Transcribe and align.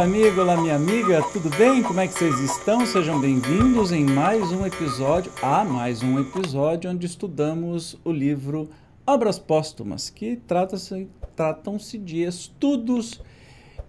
Amigo, 0.00 0.40
olá 0.40 0.56
minha 0.56 0.76
amiga, 0.76 1.22
tudo 1.30 1.50
bem? 1.58 1.82
Como 1.82 2.00
é 2.00 2.08
que 2.08 2.14
vocês 2.14 2.38
estão? 2.40 2.86
Sejam 2.86 3.20
bem-vindos 3.20 3.92
em 3.92 4.02
mais 4.02 4.50
um 4.50 4.64
episódio, 4.64 5.30
a 5.42 5.62
mais 5.62 6.02
um 6.02 6.18
episódio 6.18 6.90
onde 6.90 7.04
estudamos 7.04 7.98
o 8.02 8.10
livro 8.10 8.70
Obras 9.06 9.38
Póstumas, 9.38 10.08
que 10.08 10.36
tratam-se 10.36 11.98
de 11.98 12.22
estudos 12.22 13.20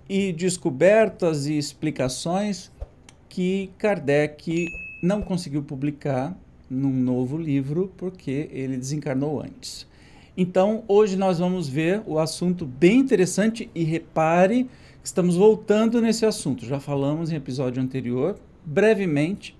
e 0.09 0.33
descobertas 0.33 1.47
e 1.47 1.57
explicações 1.57 2.69
que 3.30 3.71
Kardec 3.77 4.67
não 5.02 5.21
conseguiu 5.21 5.63
publicar 5.63 6.38
num 6.69 6.91
novo 6.91 7.38
livro 7.38 7.89
porque 7.95 8.49
ele 8.52 8.75
desencarnou 8.75 9.41
antes. 9.41 9.88
Então, 10.36 10.83
hoje 10.89 11.16
nós 11.16 11.39
vamos 11.39 11.69
ver 11.69 12.02
o 12.05 12.19
assunto 12.19 12.66
bem 12.66 12.99
interessante 12.99 13.69
e 13.73 13.86
repare 13.86 14.69
Estamos 15.03 15.35
voltando 15.35 15.99
nesse 15.99 16.27
assunto. 16.27 16.63
Já 16.63 16.80
falamos 16.80 17.31
em 17.31 17.35
episódio 17.35 17.81
anterior, 17.81 18.38
brevemente, 18.63 19.58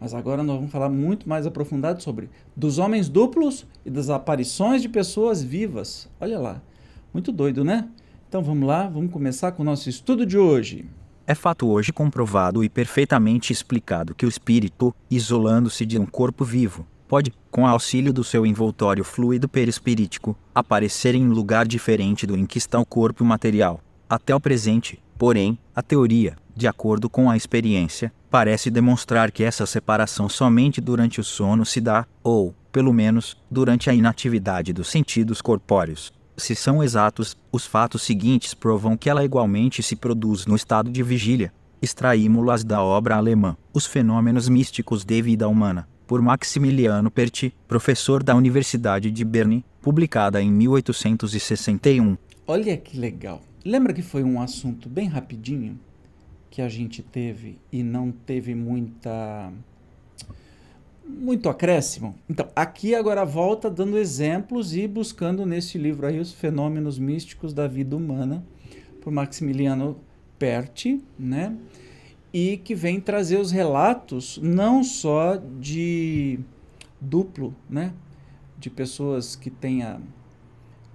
mas 0.00 0.14
agora 0.14 0.42
nós 0.42 0.56
vamos 0.56 0.72
falar 0.72 0.88
muito 0.88 1.28
mais 1.28 1.46
aprofundado 1.46 2.02
sobre 2.02 2.30
dos 2.56 2.78
homens 2.78 3.06
duplos 3.06 3.66
e 3.84 3.90
das 3.90 4.08
aparições 4.08 4.80
de 4.80 4.88
pessoas 4.88 5.42
vivas. 5.42 6.08
Olha 6.18 6.38
lá, 6.38 6.62
muito 7.12 7.30
doido, 7.30 7.62
né? 7.62 7.90
Então 8.26 8.42
vamos 8.42 8.66
lá, 8.66 8.88
vamos 8.88 9.12
começar 9.12 9.52
com 9.52 9.62
o 9.62 9.66
nosso 9.66 9.90
estudo 9.90 10.24
de 10.24 10.38
hoje. 10.38 10.86
É 11.26 11.34
fato 11.34 11.68
hoje 11.68 11.92
comprovado 11.92 12.64
e 12.64 12.68
perfeitamente 12.70 13.52
explicado 13.52 14.14
que 14.14 14.24
o 14.24 14.30
espírito, 14.30 14.94
isolando-se 15.10 15.84
de 15.84 15.98
um 15.98 16.06
corpo 16.06 16.42
vivo, 16.42 16.86
pode, 17.06 17.34
com 17.50 17.66
auxílio 17.66 18.14
do 18.14 18.24
seu 18.24 18.46
envoltório 18.46 19.04
fluido 19.04 19.46
perispirítico, 19.46 20.34
aparecer 20.54 21.14
em 21.14 21.28
lugar 21.28 21.68
diferente 21.68 22.26
do 22.26 22.34
em 22.34 22.46
que 22.46 22.56
está 22.56 22.80
o 22.80 22.86
corpo 22.86 23.22
material 23.26 23.78
até 24.10 24.34
o 24.34 24.40
presente, 24.40 25.00
porém, 25.16 25.56
a 25.72 25.80
teoria, 25.80 26.36
de 26.56 26.66
acordo 26.66 27.08
com 27.08 27.30
a 27.30 27.36
experiência, 27.36 28.12
parece 28.28 28.68
demonstrar 28.68 29.30
que 29.30 29.44
essa 29.44 29.64
separação 29.64 30.28
somente 30.28 30.80
durante 30.80 31.20
o 31.20 31.24
sono 31.24 31.64
se 31.64 31.80
dá, 31.80 32.04
ou, 32.20 32.52
pelo 32.72 32.92
menos, 32.92 33.40
durante 33.48 33.88
a 33.88 33.94
inatividade 33.94 34.72
dos 34.72 34.88
sentidos 34.88 35.40
corpóreos. 35.40 36.12
Se 36.36 36.56
são 36.56 36.82
exatos, 36.82 37.36
os 37.52 37.64
fatos 37.64 38.02
seguintes 38.02 38.52
provam 38.52 38.96
que 38.96 39.08
ela 39.08 39.24
igualmente 39.24 39.80
se 39.80 39.94
produz 39.94 40.44
no 40.44 40.56
estado 40.56 40.90
de 40.90 41.04
vigília. 41.04 41.52
Extraímos-las 41.80 42.64
da 42.64 42.82
obra 42.82 43.14
alemã 43.14 43.56
Os 43.72 43.86
Fenômenos 43.86 44.48
Místicos 44.48 45.04
de 45.04 45.22
Vida 45.22 45.46
Humana, 45.46 45.88
por 46.08 46.20
Maximiliano 46.20 47.12
Perti, 47.12 47.54
professor 47.68 48.24
da 48.24 48.34
Universidade 48.34 49.08
de 49.08 49.24
Berne, 49.24 49.64
publicada 49.80 50.42
em 50.42 50.50
1861. 50.50 52.16
Olha 52.48 52.76
que 52.76 52.98
legal! 52.98 53.49
Lembra 53.64 53.92
que 53.92 54.00
foi 54.00 54.24
um 54.24 54.40
assunto 54.40 54.88
bem 54.88 55.06
rapidinho 55.06 55.78
que 56.50 56.62
a 56.62 56.68
gente 56.68 57.02
teve 57.02 57.58
e 57.70 57.82
não 57.82 58.10
teve 58.10 58.54
muita 58.54 59.52
muito 61.06 61.48
acréscimo? 61.48 62.14
Então, 62.28 62.48
aqui 62.56 62.94
agora 62.94 63.24
volta 63.24 63.68
dando 63.68 63.98
exemplos 63.98 64.74
e 64.74 64.88
buscando 64.88 65.44
nesse 65.44 65.76
livro 65.76 66.06
aí 66.06 66.18
os 66.18 66.32
fenômenos 66.32 66.98
místicos 66.98 67.52
da 67.52 67.66
vida 67.66 67.96
humana 67.96 68.42
por 69.02 69.12
Maximiliano 69.12 69.98
Perti, 70.38 71.02
né? 71.18 71.54
E 72.32 72.56
que 72.58 72.74
vem 72.74 72.98
trazer 72.98 73.38
os 73.38 73.50
relatos 73.50 74.38
não 74.42 74.82
só 74.82 75.36
de 75.36 76.40
duplo, 76.98 77.54
né? 77.68 77.92
De 78.58 78.70
pessoas 78.70 79.36
que 79.36 79.50
tenha 79.50 80.00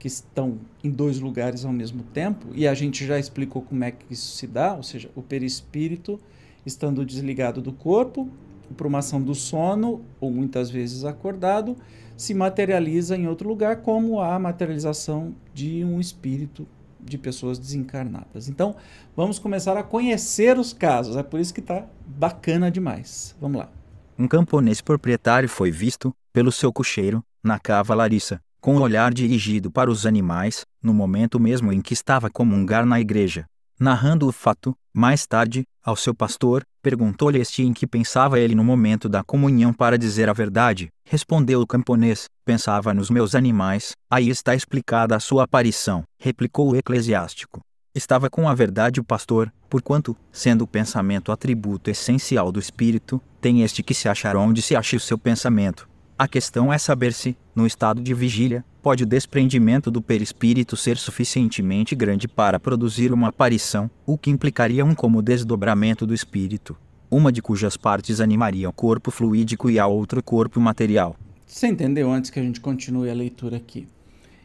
que 0.05 0.09
estão 0.09 0.59
em 0.83 0.91
dois 0.91 1.19
lugares 1.19 1.66
ao 1.66 1.73
mesmo 1.73 2.03
tempo, 2.03 2.49
e 2.53 2.67
a 2.67 2.75
gente 2.75 3.03
já 3.07 3.17
explicou 3.17 3.63
como 3.63 3.83
é 3.83 3.89
que 3.89 4.05
isso 4.13 4.38
se 4.38 4.45
dá, 4.45 4.75
ou 4.75 4.83
seja, 4.83 5.09
o 5.16 5.21
perispírito 5.23 6.19
estando 6.63 7.03
desligado 7.03 7.59
do 7.59 7.73
corpo, 7.73 8.29
por 8.77 8.85
uma 8.85 8.99
ação 8.99 9.19
do 9.19 9.33
sono, 9.33 10.05
ou 10.21 10.29
muitas 10.29 10.69
vezes 10.69 11.03
acordado, 11.05 11.75
se 12.16 12.35
materializa 12.35 13.17
em 13.17 13.25
outro 13.25 13.49
lugar, 13.49 13.77
como 13.77 14.21
a 14.21 14.38
materialização 14.38 15.33
de 15.55 15.83
um 15.83 15.99
espírito 15.99 16.67
de 16.99 17.17
pessoas 17.17 17.57
desencarnadas. 17.57 18.47
Então, 18.47 18.75
vamos 19.16 19.39
começar 19.39 19.75
a 19.75 19.81
conhecer 19.81 20.59
os 20.59 20.72
casos, 20.72 21.16
é 21.16 21.23
por 21.23 21.39
isso 21.39 21.51
que 21.51 21.61
está 21.61 21.83
bacana 22.05 22.69
demais. 22.69 23.35
Vamos 23.41 23.57
lá. 23.57 23.72
Um 24.19 24.27
camponês 24.27 24.81
proprietário 24.81 25.49
foi 25.49 25.72
visto, 25.72 26.13
pelo 26.31 26.51
seu 26.51 26.72
cocheiro, 26.72 27.23
na 27.43 27.57
cava 27.57 27.95
Larissa, 27.95 28.39
com 28.65 28.77
o 28.77 28.81
olhar 28.81 29.13
dirigido 29.13 29.69
para 29.69 29.91
os 29.91 30.07
animais, 30.07 30.65
no 30.81 30.91
momento 30.91 31.39
mesmo 31.39 31.71
em 31.71 31.79
que 31.79 31.93
estava 31.93 32.25
a 32.25 32.31
comungar 32.31 32.83
na 32.83 32.99
igreja. 32.99 33.45
Narrando 33.79 34.27
o 34.27 34.31
fato, 34.31 34.75
mais 34.91 35.27
tarde, 35.27 35.65
ao 35.83 35.95
seu 35.95 36.15
pastor, 36.15 36.65
perguntou-lhe 36.81 37.37
este 37.37 37.61
em 37.61 37.71
que 37.71 37.85
pensava 37.85 38.39
ele 38.39 38.55
no 38.55 38.63
momento 38.63 39.07
da 39.07 39.23
comunhão 39.23 39.71
para 39.71 39.99
dizer 39.99 40.29
a 40.29 40.33
verdade. 40.33 40.87
Respondeu 41.07 41.61
o 41.61 41.67
camponês: 41.67 42.25
Pensava 42.43 42.91
nos 42.91 43.11
meus 43.11 43.35
animais, 43.35 43.91
aí 44.09 44.29
está 44.29 44.55
explicada 44.55 45.15
a 45.15 45.19
sua 45.19 45.43
aparição, 45.43 46.03
replicou 46.19 46.71
o 46.71 46.75
eclesiástico. 46.75 47.59
Estava 47.93 48.31
com 48.31 48.49
a 48.49 48.55
verdade 48.55 48.99
o 48.99 49.03
pastor, 49.03 49.53
porquanto, 49.69 50.17
sendo 50.31 50.63
o 50.63 50.67
pensamento 50.67 51.31
atributo 51.31 51.91
essencial 51.91 52.51
do 52.51 52.59
espírito, 52.59 53.21
tem 53.39 53.61
este 53.61 53.83
que 53.83 53.93
se 53.93 54.09
achar 54.09 54.35
onde 54.35 54.59
se 54.63 54.75
ache 54.75 54.95
o 54.95 54.99
seu 54.99 55.19
pensamento. 55.19 55.87
A 56.17 56.29
questão 56.29 56.71
é 56.71 56.77
saber 56.77 57.11
se, 57.11 57.35
no 57.53 57.67
estado 57.67 58.01
de 58.01 58.13
vigília, 58.13 58.63
pode 58.81 59.03
o 59.03 59.05
desprendimento 59.05 59.91
do 59.91 60.01
perispírito 60.01 60.77
ser 60.77 60.95
suficientemente 60.95 61.93
grande 61.93 62.25
para 62.25 62.57
produzir 62.57 63.11
uma 63.11 63.27
aparição, 63.27 63.91
o 64.05 64.17
que 64.17 64.29
implicaria 64.29 64.85
um 64.85 64.95
como 64.95 65.21
desdobramento 65.21 66.07
do 66.07 66.13
espírito, 66.13 66.73
uma 67.11 67.33
de 67.33 67.41
cujas 67.41 67.75
partes 67.75 68.21
animaria 68.21 68.69
o 68.69 68.71
corpo 68.71 69.11
fluídico 69.11 69.69
e 69.69 69.77
a 69.77 69.87
outro 69.87 70.23
corpo 70.23 70.57
material. 70.61 71.17
Você 71.45 71.67
entendeu 71.67 72.09
antes 72.09 72.31
que 72.31 72.39
a 72.39 72.43
gente 72.43 72.61
continue 72.61 73.09
a 73.09 73.13
leitura 73.13 73.57
aqui? 73.57 73.85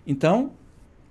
Então, 0.05 0.51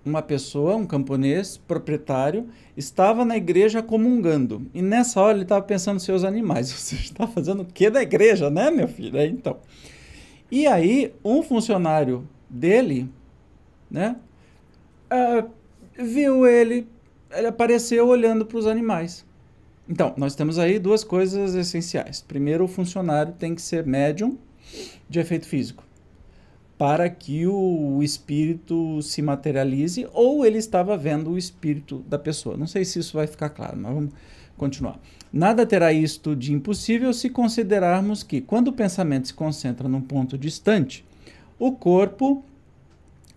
uma 0.03 0.21
pessoa, 0.21 0.75
um 0.75 0.85
camponês 0.85 1.55
proprietário, 1.55 2.49
estava 2.75 3.23
na 3.23 3.37
igreja 3.37 3.81
comungando. 3.81 4.69
E 4.73 4.81
nessa 4.81 5.21
hora 5.21 5.37
ele 5.37 5.43
estava 5.43 5.61
pensando 5.61 5.93
nos 5.93 6.03
seus 6.03 6.25
animais. 6.25 6.67
Você 6.73 6.95
está 6.95 7.25
fazendo 7.25 7.61
o 7.61 7.65
que 7.65 7.89
da 7.89 8.01
igreja, 8.01 8.49
né, 8.49 8.69
meu 8.69 8.89
filho? 8.89 9.17
É, 9.17 9.25
então. 9.25 9.55
E 10.51 10.65
aí, 10.65 11.13
um 11.23 11.43
funcionário 11.43 12.27
dele, 12.49 13.09
né, 13.89 14.15
uh, 15.11 15.49
viu 15.97 16.47
ele, 16.47 16.87
ele 17.31 17.47
apareceu 17.47 18.07
olhando 18.07 18.45
para 18.45 18.57
os 18.57 18.65
animais. 18.65 19.25
Então, 19.87 20.13
nós 20.17 20.35
temos 20.35 20.59
aí 20.59 20.79
duas 20.79 21.03
coisas 21.03 21.55
essenciais. 21.55 22.21
Primeiro, 22.21 22.63
o 22.63 22.67
funcionário 22.67 23.33
tem 23.33 23.55
que 23.55 23.61
ser 23.61 23.85
médium 23.85 24.37
de 25.09 25.19
efeito 25.19 25.47
físico, 25.47 25.83
para 26.77 27.09
que 27.09 27.47
o 27.47 28.01
espírito 28.03 29.01
se 29.01 29.21
materialize, 29.21 30.07
ou 30.13 30.45
ele 30.45 30.59
estava 30.59 30.95
vendo 30.95 31.31
o 31.31 31.37
espírito 31.37 31.99
da 32.07 32.19
pessoa. 32.19 32.55
Não 32.55 32.67
sei 32.67 32.85
se 32.85 32.99
isso 32.99 33.17
vai 33.17 33.25
ficar 33.27 33.49
claro, 33.49 33.77
mas 33.77 33.93
vamos 33.93 34.13
continuar. 34.59 34.99
Nada 35.31 35.65
terá 35.65 35.91
isto 35.91 36.35
de 36.35 36.53
impossível 36.53 37.13
se 37.13 37.29
considerarmos 37.29 38.21
que, 38.21 38.41
quando 38.41 38.67
o 38.67 38.73
pensamento 38.73 39.27
se 39.27 39.33
concentra 39.33 39.87
num 39.87 40.01
ponto 40.01 40.37
distante, 40.37 41.05
o 41.57 41.71
corpo 41.71 42.43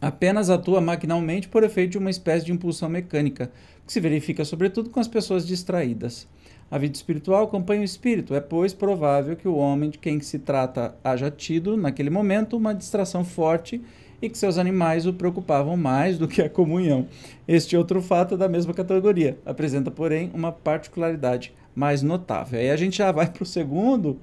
apenas 0.01 0.51
atua 0.51 0.81
maquinalmente 0.81 1.49
por 1.49 1.63
efeito 1.63 1.93
de 1.93 1.99
uma 1.99 2.11
espécie 2.11 2.45
de 2.45 2.53
impulsão 2.53 2.89
mecânica, 2.89 3.51
que 3.87 3.93
se 3.93 4.01
verifica 4.01 4.45
sobretudo 4.45 4.91
com 4.91 4.99
as 4.99 5.09
pessoas 5.09 5.47
distraídas. 5.47 6.27
A 6.71 6.79
vida 6.79 6.97
espiritual 6.97 7.45
acompanha 7.45 7.83
o 7.83 7.85
espírito, 7.85 8.35
é, 8.35 8.41
pois, 8.41 8.73
provável 8.73 9.37
que 9.37 9.47
o 9.47 9.57
homem 9.57 9.91
de 9.91 9.99
quem 9.99 10.19
se 10.21 10.39
trata 10.39 10.97
haja 11.05 11.31
tido, 11.31 11.77
naquele 11.77 12.11
momento, 12.11 12.57
uma 12.57 12.75
distração 12.75 13.25
forte 13.25 13.81
e 14.23 14.31
que 14.31 14.39
seus 14.39 14.57
animais 14.57 15.05
o 15.05 15.13
preocupavam 15.13 15.77
mais 15.77 16.17
do 16.17 16.29
que 16.29 16.41
a 16.41 16.49
comunhão. 16.49 17.09
Este 17.47 17.77
outro 17.77 18.01
fato 18.01 18.35
é 18.35 18.39
da 18.39 18.49
mesma 18.49 18.73
categoria, 18.73 19.37
apresenta, 19.45 19.91
porém, 19.91 20.31
uma 20.33 20.53
particularidade 20.53 21.53
mais 21.75 22.03
notável. 22.03 22.61
Aí 22.61 22.71
a 22.71 22.77
gente 22.77 22.99
já 22.99 23.11
vai 23.11 23.29
para 23.29 23.43
o 23.43 23.47
segundo 23.47 24.21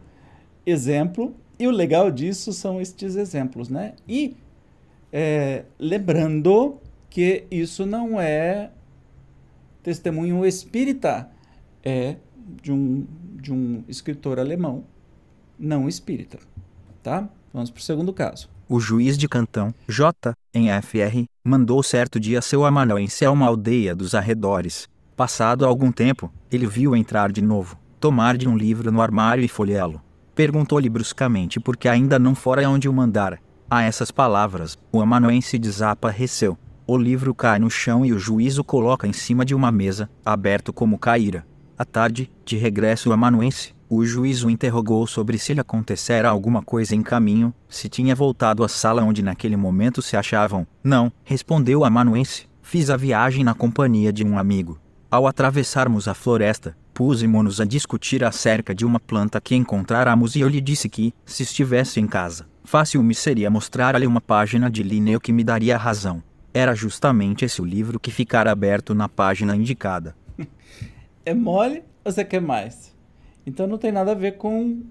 exemplo, 0.66 1.36
E 1.60 1.68
o 1.68 1.72
legal 1.72 2.10
disso 2.10 2.54
são 2.54 2.80
estes 2.80 3.18
exemplos, 3.18 3.68
né? 3.68 3.94
E 4.08 4.38
é, 5.12 5.66
lembrando 5.78 6.78
que 7.10 7.44
isso 7.52 7.86
não 7.86 8.20
é 8.20 8.72
testemunho 9.84 10.46
espírita, 10.46 11.30
é 11.84 12.16
de 12.62 12.72
um, 12.72 13.06
de 13.36 13.52
um 13.52 13.84
escritor 13.90 14.40
alemão 14.40 14.86
não 15.60 15.90
espírita, 15.90 16.40
tá? 17.04 17.28
Vamos 17.54 17.70
para 17.70 17.80
o 17.80 17.84
segundo 17.84 18.14
caso. 18.14 18.50
O 18.72 18.80
juiz 18.80 19.18
de 19.18 19.28
Cantão, 19.28 19.74
J, 19.88 20.32
em 20.54 20.68
FR, 20.80 21.24
mandou 21.44 21.82
certo 21.82 22.20
dia 22.20 22.40
seu 22.40 22.64
amanuense 22.64 23.26
a 23.26 23.32
uma 23.32 23.48
aldeia 23.48 23.96
dos 23.96 24.14
arredores. 24.14 24.88
Passado 25.16 25.66
algum 25.66 25.92
tempo, 25.92 26.32
ele 26.52 26.68
viu 26.68 26.96
entrar 26.96 27.32
de 27.32 27.42
novo, 27.42 27.80
tomar 28.00 28.38
de 28.38 28.48
um 28.48 28.56
livro 28.56 28.92
no 28.92 29.02
armário 29.02 29.44
e 29.44 29.48
folheá-lo. 29.48 30.00
Perguntou-lhe 30.36 30.88
bruscamente 30.88 31.60
por 31.60 31.76
que 31.76 31.90
ainda 31.90 32.20
não 32.20 32.36
fora 32.36 32.70
onde 32.70 32.88
o 32.88 32.94
mandara. 32.94 33.40
A 33.68 33.82
essas 33.82 34.12
palavras, 34.12 34.78
o 34.92 35.02
amanuense 35.02 35.58
desapareceu. 35.58 36.56
O 36.86 36.96
livro 36.96 37.34
cai 37.34 37.58
no 37.58 37.72
chão 37.72 38.06
e 38.06 38.14
o 38.14 38.20
juiz 38.20 38.60
o 38.60 38.64
coloca 38.64 39.08
em 39.08 39.14
cima 39.14 39.44
de 39.44 39.56
uma 39.56 39.72
mesa, 39.72 40.08
aberto 40.24 40.72
como 40.72 41.00
caíra. 41.00 41.44
À 41.76 41.84
tarde, 41.84 42.32
de 42.46 42.56
regresso 42.56 43.10
o 43.10 43.14
amanuense, 43.14 43.74
o 43.90 44.06
juiz 44.06 44.44
o 44.44 44.52
interrogou 44.52 45.08
sobre 45.08 45.40
se 45.40 45.52
lhe 45.52 45.60
acontecera 45.60 46.30
alguma 46.30 46.62
coisa 46.62 46.96
em 46.96 47.02
caminho, 47.02 47.52
se 47.68 47.90
tinha 47.90 48.14
voltado 48.14 48.64
à 48.64 48.68
sala 48.68 49.02
onde 49.02 49.24
naquele 49.24 49.58
momento 49.58 50.00
se 50.00 50.16
achavam. 50.16 50.68
Não, 50.84 51.12
respondeu 51.24 51.80
o 51.80 51.86
amanuense. 51.86 52.48
Fiz 52.62 52.92
a 52.92 52.98
viagem 52.98 53.44
na 53.44 53.56
companhia 53.56 54.14
de 54.14 54.24
um 54.24 54.38
amigo. 54.38 54.80
Ao 55.10 55.26
atravessarmos 55.26 56.08
a 56.08 56.14
floresta, 56.14 56.78
pusemos-nos 56.94 57.60
a 57.60 57.66
discutir 57.66 58.24
acerca 58.24 58.76
de 58.76 58.86
uma 58.86 59.00
planta 59.00 59.42
que 59.42 59.56
encontráramos 59.56 60.36
e 60.36 60.42
eu 60.42 60.48
lhe 60.48 60.62
disse 60.62 60.88
que, 60.88 61.12
se 61.26 61.42
estivesse 61.42 62.00
em 62.00 62.06
casa, 62.06 62.48
fácil 62.64 63.02
me 63.02 63.16
seria 63.16 63.50
mostrar-lhe 63.50 64.06
uma 64.06 64.22
página 64.22 64.70
de 64.70 64.84
Linneu 64.84 65.20
que 65.20 65.34
me 65.34 65.44
daria 65.44 65.76
razão. 65.78 66.22
Era 66.54 66.76
justamente 66.76 67.44
esse 67.44 67.60
o 67.60 67.66
livro 67.66 68.00
que 68.00 68.12
ficara 68.12 68.52
aberto 68.52 68.94
na 68.94 69.10
página 69.10 69.56
indicada. 69.56 70.16
é 71.26 71.34
mole 71.34 71.82
ou 72.06 72.12
você 72.12 72.24
quer 72.24 72.42
mais? 72.42 72.99
Então 73.50 73.66
não 73.66 73.80
tem 73.80 73.92
nada 73.92 74.12
a 74.12 74.16
ver 74.16 74.38
com 74.38 74.84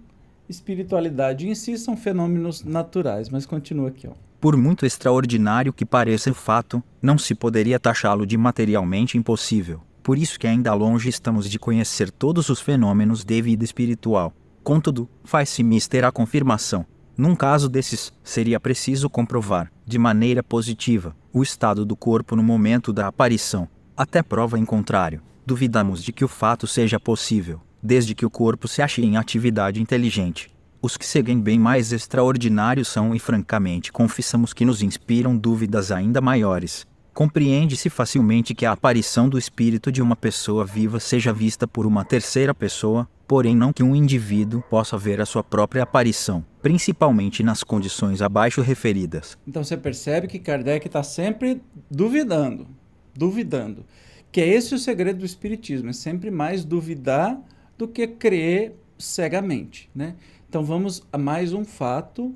espiritualidade 0.49 1.49
em 1.49 1.55
si, 1.55 1.79
são 1.79 1.97
fenômenos 1.97 2.65
naturais. 2.65 3.29
Mas 3.29 3.47
continua 3.47 3.89
aqui, 3.89 4.09
ó. 4.09 4.13
Por 4.41 4.57
muito 4.57 4.85
extraordinário 4.85 5.73
que 5.73 5.87
pareça 5.87 6.31
o 6.31 6.35
fato, 6.35 6.83
não 7.01 7.17
se 7.17 7.37
poderia 7.37 7.79
taxá-lo 7.79 8.27
de 8.27 8.37
materialmente 8.37 9.17
impossível. 9.17 9.81
Por 10.03 10.19
isso 10.19 10.41
que 10.41 10.47
ainda 10.47 10.75
longe 10.75 11.09
estamos 11.09 11.49
de 11.49 11.57
conhecer 11.57 12.11
todos 12.11 12.49
os 12.49 12.61
fenômenos 12.61 13.25
de 13.25 13.41
vida 13.41 13.65
espiritual. 13.65 14.33
Contudo, 14.65 15.09
faz-se 15.23 15.63
mister 15.63 16.05
a 16.05 16.11
confirmação. 16.11 16.85
Num 17.17 17.37
caso 17.37 17.69
desses, 17.69 18.13
seria 18.25 18.59
preciso 18.59 19.09
comprovar, 19.09 19.71
de 19.87 19.99
maneira 19.99 20.43
positiva, 20.43 21.15
o 21.33 21.45
estado 21.45 21.85
do 21.85 21.95
corpo 21.95 22.35
no 22.35 22.43
momento 22.43 22.93
da 22.93 23.07
aparição. 23.07 23.69
Até 23.97 24.21
prova 24.21 24.59
em 24.59 24.65
contrário, 24.65 25.23
duvidamos 25.47 26.03
de 26.03 26.13
que 26.13 26.25
o 26.25 26.29
fato 26.29 26.67
seja 26.67 26.99
possível 26.99 27.61
desde 27.83 28.15
que 28.15 28.27
o 28.27 28.31
corpo 28.31 28.67
se 28.69 28.83
ache 28.83 29.03
em 29.03 29.17
atividade 29.17 29.81
inteligente. 29.81 30.51
Os 30.81 30.97
que 30.97 31.05
seguem 31.05 31.41
bem 31.41 31.59
mais 31.59 31.93
extraordinários 31.93 32.87
são 32.87 33.15
e 33.15 33.19
francamente 33.19 33.91
confessamos 33.91 34.53
que 34.53 34.65
nos 34.65 34.81
inspiram 34.81 35.37
dúvidas 35.37 35.91
ainda 35.91 36.21
maiores. 36.21 36.87
Compreende-se 37.13 37.91
facilmente 37.91 38.55
que 38.55 38.65
a 38.65 38.71
aparição 38.71 39.29
do 39.29 39.37
espírito 39.37 39.91
de 39.91 40.01
uma 40.01 40.15
pessoa 40.15 40.65
viva 40.65 41.01
seja 41.01 41.33
vista 41.33 41.67
por 41.67 41.85
uma 41.85 42.05
terceira 42.05 42.55
pessoa, 42.55 43.09
porém 43.27 43.57
não 43.57 43.73
que 43.73 43.83
um 43.83 43.97
indivíduo 43.97 44.63
possa 44.71 44.97
ver 44.97 45.21
a 45.21 45.27
sua 45.27 45.43
própria 45.43 45.83
aparição, 45.83 46.45
principalmente 46.63 47.43
nas 47.43 47.65
condições 47.65 48.23
abaixo 48.23 48.63
referidas. 48.63 49.37
Então 49.49 49.65
você 49.65 49.77
percebe 49.77 50.29
que 50.29 50.39
Kardec 50.39 50.87
está 50.87 51.03
sempre 51.03 51.61
duvidando, 51.91 52.69
duvidando, 53.17 53.85
que 54.31 54.41
é 54.41 54.47
esse 54.47 54.73
o 54.73 54.79
segredo 54.79 55.19
do 55.19 55.27
espiritismo, 55.27 55.91
é 55.91 55.93
sempre 55.93 56.31
mais 56.31 56.65
duvidar 56.65 57.37
do 57.79 57.87
que 57.87 58.07
crer 58.07 58.75
cegamente, 58.99 59.89
né? 59.95 60.17
Então 60.49 60.65
vamos 60.65 61.03
a 61.13 61.17
mais 61.17 61.53
um 61.53 61.65
fato 61.65 62.35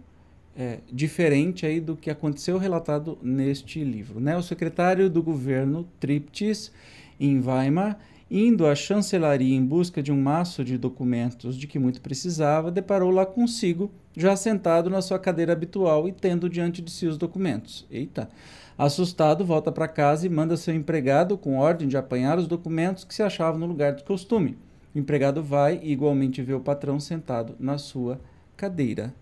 é, 0.56 0.78
diferente 0.92 1.66
aí 1.66 1.80
do 1.80 1.96
que 1.96 2.10
aconteceu 2.10 2.58
relatado 2.58 3.18
neste 3.20 3.82
livro, 3.82 4.20
né? 4.20 4.36
O 4.36 4.42
secretário 4.42 5.10
do 5.10 5.22
governo 5.22 5.88
Triptis 5.98 6.70
em 7.18 7.40
Weimar, 7.40 7.98
indo 8.30 8.66
à 8.66 8.74
chancelaria 8.74 9.54
em 9.54 9.64
busca 9.64 10.02
de 10.02 10.12
um 10.12 10.20
maço 10.20 10.64
de 10.64 10.78
documentos 10.78 11.56
de 11.56 11.66
que 11.66 11.78
muito 11.78 12.00
precisava, 12.00 12.70
deparou 12.70 13.10
lá 13.10 13.26
consigo, 13.26 13.90
já 14.16 14.36
sentado 14.36 14.88
na 14.88 15.02
sua 15.02 15.18
cadeira 15.18 15.52
habitual 15.52 16.08
e 16.08 16.12
tendo 16.12 16.48
diante 16.48 16.80
de 16.80 16.90
si 16.90 17.06
os 17.06 17.18
documentos. 17.18 17.86
Eita! 17.90 18.28
Assustado, 18.76 19.44
volta 19.44 19.70
para 19.70 19.86
casa 19.86 20.26
e 20.26 20.30
manda 20.30 20.56
seu 20.56 20.74
empregado 20.74 21.36
com 21.36 21.58
ordem 21.58 21.88
de 21.88 21.96
apanhar 21.96 22.38
os 22.38 22.46
documentos 22.46 23.04
que 23.04 23.14
se 23.14 23.22
achavam 23.22 23.60
no 23.60 23.66
lugar 23.66 23.94
de 23.94 24.02
costume. 24.02 24.56
O 24.94 24.98
empregado 24.98 25.42
vai 25.42 25.80
e 25.82 25.92
igualmente 25.92 26.42
vê 26.42 26.52
o 26.52 26.60
patrão 26.60 27.00
sentado 27.00 27.54
na 27.58 27.78
sua 27.78 28.20
cadeira. 28.56 29.14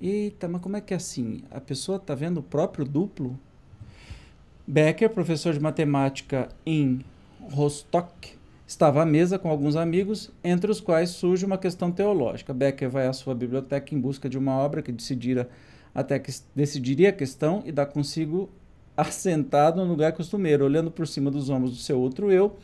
Eita, 0.00 0.48
mas 0.48 0.60
como 0.60 0.76
é 0.76 0.80
que 0.80 0.92
é 0.92 0.96
assim? 0.96 1.42
A 1.50 1.60
pessoa 1.60 1.96
está 1.96 2.14
vendo 2.14 2.38
o 2.38 2.42
próprio 2.42 2.84
duplo? 2.84 3.38
Becker, 4.66 5.10
professor 5.10 5.52
de 5.52 5.60
matemática 5.60 6.48
em 6.64 7.04
Rostock, 7.50 8.32
estava 8.66 9.02
à 9.02 9.06
mesa 9.06 9.38
com 9.38 9.50
alguns 9.50 9.76
amigos, 9.76 10.30
entre 10.42 10.70
os 10.70 10.80
quais 10.80 11.10
surge 11.10 11.44
uma 11.44 11.58
questão 11.58 11.92
teológica. 11.92 12.54
Becker 12.54 12.88
vai 12.88 13.06
à 13.06 13.12
sua 13.12 13.34
biblioteca 13.34 13.94
em 13.94 14.00
busca 14.00 14.28
de 14.28 14.38
uma 14.38 14.56
obra 14.56 14.82
que 14.82 14.90
decidira 14.90 15.48
até 15.94 16.18
que 16.18 16.32
decidiria 16.54 17.10
a 17.10 17.12
questão 17.12 17.62
e 17.64 17.70
dá 17.70 17.86
consigo 17.86 18.50
assentado 18.96 19.84
no 19.84 19.90
lugar 19.90 20.12
costumeiro, 20.12 20.64
olhando 20.64 20.90
por 20.90 21.06
cima 21.06 21.30
dos 21.30 21.50
ombros 21.50 21.72
do 21.72 21.78
seu 21.78 22.00
outro 22.00 22.32
eu, 22.32 22.56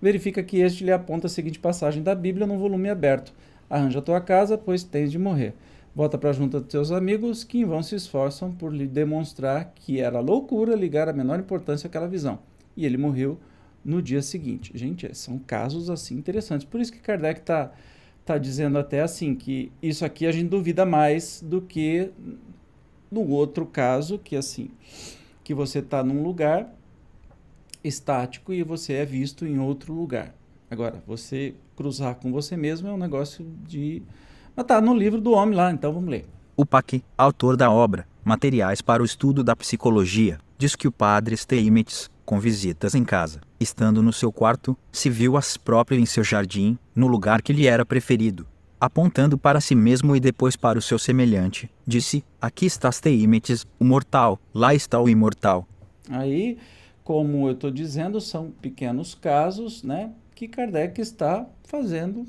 verifica 0.00 0.42
que 0.42 0.58
este 0.58 0.84
lhe 0.84 0.92
aponta 0.92 1.26
a 1.26 1.30
seguinte 1.30 1.58
passagem 1.58 2.02
da 2.02 2.14
Bíblia 2.14 2.46
num 2.46 2.58
volume 2.58 2.88
aberto: 2.88 3.32
Arranja 3.68 3.98
a 3.98 4.02
tua 4.02 4.20
casa, 4.20 4.56
pois 4.56 4.84
tens 4.84 5.10
de 5.10 5.18
morrer. 5.18 5.54
Volta 5.94 6.18
para 6.18 6.32
junto 6.32 6.60
dos 6.60 6.68
teus 6.68 6.92
amigos, 6.92 7.42
que 7.42 7.58
em 7.58 7.64
vão 7.64 7.82
se 7.82 7.94
esforçam 7.94 8.52
por 8.52 8.72
lhe 8.72 8.86
demonstrar 8.86 9.72
que 9.74 9.98
era 9.98 10.20
loucura 10.20 10.76
ligar 10.76 11.08
a 11.08 11.12
menor 11.12 11.40
importância 11.40 11.88
àquela 11.88 12.06
visão. 12.06 12.38
E 12.76 12.84
ele 12.84 12.98
morreu 12.98 13.38
no 13.82 14.02
dia 14.02 14.20
seguinte. 14.20 14.72
Gente, 14.74 15.14
são 15.16 15.38
casos 15.38 15.88
assim 15.88 16.16
interessantes. 16.16 16.66
Por 16.66 16.80
isso 16.80 16.92
que 16.92 16.98
Kardec 16.98 17.40
está 17.40 17.72
tá 18.26 18.36
dizendo 18.36 18.76
até 18.76 19.00
assim 19.00 19.34
que 19.34 19.72
isso 19.80 20.04
aqui 20.04 20.26
a 20.26 20.32
gente 20.32 20.48
duvida 20.48 20.84
mais 20.84 21.40
do 21.40 21.62
que 21.62 22.10
no 23.10 23.26
outro 23.30 23.64
caso, 23.64 24.18
que 24.18 24.36
assim, 24.36 24.70
que 25.42 25.54
você 25.54 25.78
está 25.78 26.02
num 26.02 26.22
lugar 26.22 26.75
estático 27.86 28.52
e 28.52 28.62
você 28.62 28.94
é 28.94 29.04
visto 29.04 29.46
em 29.46 29.58
outro 29.58 29.94
lugar. 29.94 30.34
Agora, 30.70 31.02
você 31.06 31.54
cruzar 31.76 32.16
com 32.16 32.32
você 32.32 32.56
mesmo 32.56 32.88
é 32.88 32.92
um 32.92 32.98
negócio 32.98 33.46
de. 33.66 34.02
Mas 34.54 34.66
tá 34.66 34.80
no 34.80 34.94
livro 34.94 35.20
do 35.20 35.32
homem 35.32 35.54
lá, 35.54 35.70
então 35.70 35.92
vamos 35.92 36.10
ler. 36.10 36.26
O 36.56 36.64
Pac, 36.64 37.02
autor 37.16 37.56
da 37.56 37.70
obra 37.70 38.06
Materiais 38.24 38.80
para 38.80 39.02
o 39.02 39.06
Estudo 39.06 39.44
da 39.44 39.54
Psicologia, 39.54 40.40
diz 40.58 40.74
que 40.74 40.88
o 40.88 40.90
padre 40.90 41.36
Steinmetz, 41.36 42.10
com 42.24 42.40
visitas 42.40 42.94
em 42.96 43.04
casa, 43.04 43.40
estando 43.60 44.02
no 44.02 44.12
seu 44.12 44.32
quarto, 44.32 44.76
se 44.90 45.08
viu 45.08 45.36
as 45.36 45.56
próprias 45.56 46.02
em 46.02 46.06
seu 46.06 46.24
jardim, 46.24 46.76
no 46.92 47.06
lugar 47.06 47.40
que 47.40 47.52
lhe 47.52 47.68
era 47.68 47.86
preferido. 47.86 48.44
Apontando 48.80 49.38
para 49.38 49.60
si 49.60 49.76
mesmo 49.76 50.16
e 50.16 50.18
depois 50.18 50.56
para 50.56 50.76
o 50.76 50.82
seu 50.82 50.98
semelhante, 50.98 51.70
disse: 51.86 52.24
Aqui 52.40 52.66
está 52.66 52.90
Steinmetz, 52.90 53.64
o 53.78 53.84
mortal, 53.84 54.40
lá 54.52 54.74
está 54.74 55.00
o 55.00 55.08
imortal. 55.08 55.68
Aí 56.10 56.58
como 57.06 57.46
eu 57.46 57.52
estou 57.52 57.70
dizendo, 57.70 58.20
são 58.20 58.50
pequenos 58.50 59.14
casos 59.14 59.84
né, 59.84 60.10
que 60.34 60.48
Kardec 60.48 61.00
está 61.00 61.46
fazendo 61.62 62.26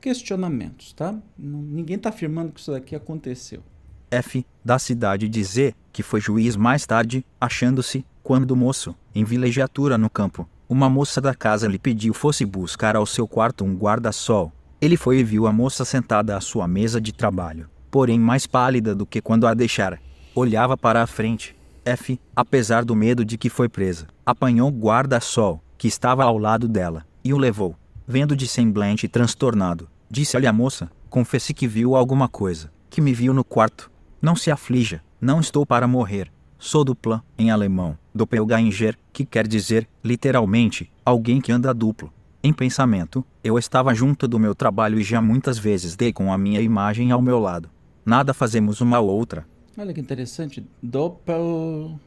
questionamentos. 0.00 0.92
Tá? 0.92 1.18
Ninguém 1.36 1.96
está 1.96 2.10
afirmando 2.10 2.52
que 2.52 2.60
isso 2.60 2.70
daqui 2.70 2.94
aconteceu. 2.94 3.60
F. 4.08 4.46
Da 4.64 4.78
cidade 4.78 5.28
de 5.28 5.42
Z, 5.42 5.74
que 5.92 6.04
foi 6.04 6.20
juiz 6.20 6.54
mais 6.54 6.86
tarde, 6.86 7.26
achando-se, 7.40 8.06
quando 8.22 8.54
moço, 8.54 8.94
em 9.12 9.24
vilegiatura 9.24 9.98
no 9.98 10.08
campo, 10.08 10.48
uma 10.68 10.88
moça 10.88 11.20
da 11.20 11.34
casa 11.34 11.66
lhe 11.66 11.78
pediu 11.78 12.14
fosse 12.14 12.46
buscar 12.46 12.94
ao 12.94 13.06
seu 13.06 13.26
quarto 13.26 13.64
um 13.64 13.74
guarda-sol. 13.74 14.52
Ele 14.80 14.96
foi 14.96 15.18
e 15.18 15.24
viu 15.24 15.48
a 15.48 15.52
moça 15.52 15.84
sentada 15.84 16.36
à 16.36 16.40
sua 16.40 16.68
mesa 16.68 17.00
de 17.00 17.12
trabalho, 17.12 17.68
porém 17.90 18.20
mais 18.20 18.46
pálida 18.46 18.94
do 18.94 19.04
que 19.04 19.20
quando 19.20 19.48
a 19.48 19.54
deixara. 19.54 19.98
Olhava 20.36 20.76
para 20.76 21.02
a 21.02 21.06
frente, 21.08 21.56
F, 21.84 22.20
apesar 22.34 22.84
do 22.84 22.94
medo 22.94 23.24
de 23.24 23.38
que 23.38 23.48
foi 23.48 23.68
presa, 23.68 24.06
apanhou 24.24 24.70
guarda-sol, 24.70 25.62
que 25.76 25.88
estava 25.88 26.24
ao 26.24 26.38
lado 26.38 26.68
dela, 26.68 27.06
e 27.24 27.32
o 27.32 27.38
levou. 27.38 27.76
Vendo 28.06 28.34
de 28.34 28.46
semblante 28.46 29.08
transtornado, 29.08 29.88
disse-lhe 30.10 30.46
a 30.46 30.52
moça: 30.52 30.90
Confesse 31.08 31.54
que 31.54 31.66
viu 31.66 31.94
alguma 31.96 32.28
coisa, 32.28 32.70
que 32.88 33.00
me 33.00 33.12
viu 33.12 33.32
no 33.32 33.44
quarto. 33.44 33.90
Não 34.20 34.36
se 34.36 34.50
aflija, 34.50 35.02
não 35.20 35.40
estou 35.40 35.64
para 35.64 35.86
morrer. 35.86 36.30
Sou 36.58 36.84
dupla, 36.84 37.24
em 37.38 37.50
alemão, 37.50 37.96
doppelganger, 38.14 38.98
que 39.12 39.24
quer 39.24 39.46
dizer, 39.46 39.88
literalmente, 40.04 40.90
alguém 41.04 41.40
que 41.40 41.50
anda 41.50 41.72
duplo. 41.72 42.12
Em 42.42 42.52
pensamento, 42.52 43.24
eu 43.44 43.58
estava 43.58 43.94
junto 43.94 44.26
do 44.26 44.38
meu 44.38 44.54
trabalho 44.54 44.98
e 44.98 45.02
já 45.02 45.20
muitas 45.22 45.58
vezes 45.58 45.96
dei 45.96 46.12
com 46.12 46.32
a 46.32 46.38
minha 46.38 46.60
imagem 46.60 47.10
ao 47.12 47.22
meu 47.22 47.38
lado. 47.38 47.70
nada 48.04 48.34
fazemos 48.34 48.80
uma 48.80 48.98
ou 48.98 49.08
outra. 49.08 49.46
Olha 49.76 49.94
que 49.94 50.00
interessante. 50.00 50.66
Doppelganger. 50.82 51.98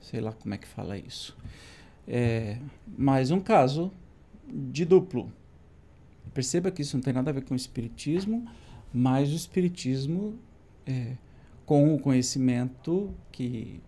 Sei 0.00 0.20
lá 0.20 0.32
como 0.32 0.54
é 0.54 0.58
que 0.58 0.66
fala 0.66 0.98
isso. 0.98 1.36
É 2.06 2.58
mais 2.96 3.30
um 3.30 3.40
caso 3.40 3.92
de 4.46 4.84
duplo. 4.84 5.32
Perceba 6.34 6.70
que 6.70 6.82
isso 6.82 6.96
não 6.96 7.02
tem 7.02 7.12
nada 7.12 7.30
a 7.30 7.32
ver 7.32 7.44
com 7.44 7.54
o 7.54 7.56
espiritismo, 7.56 8.46
mas 8.92 9.32
o 9.32 9.34
espiritismo, 9.34 10.38
é, 10.86 11.16
com 11.64 11.94
o 11.94 11.98
conhecimento 11.98 13.12
que 13.32 13.80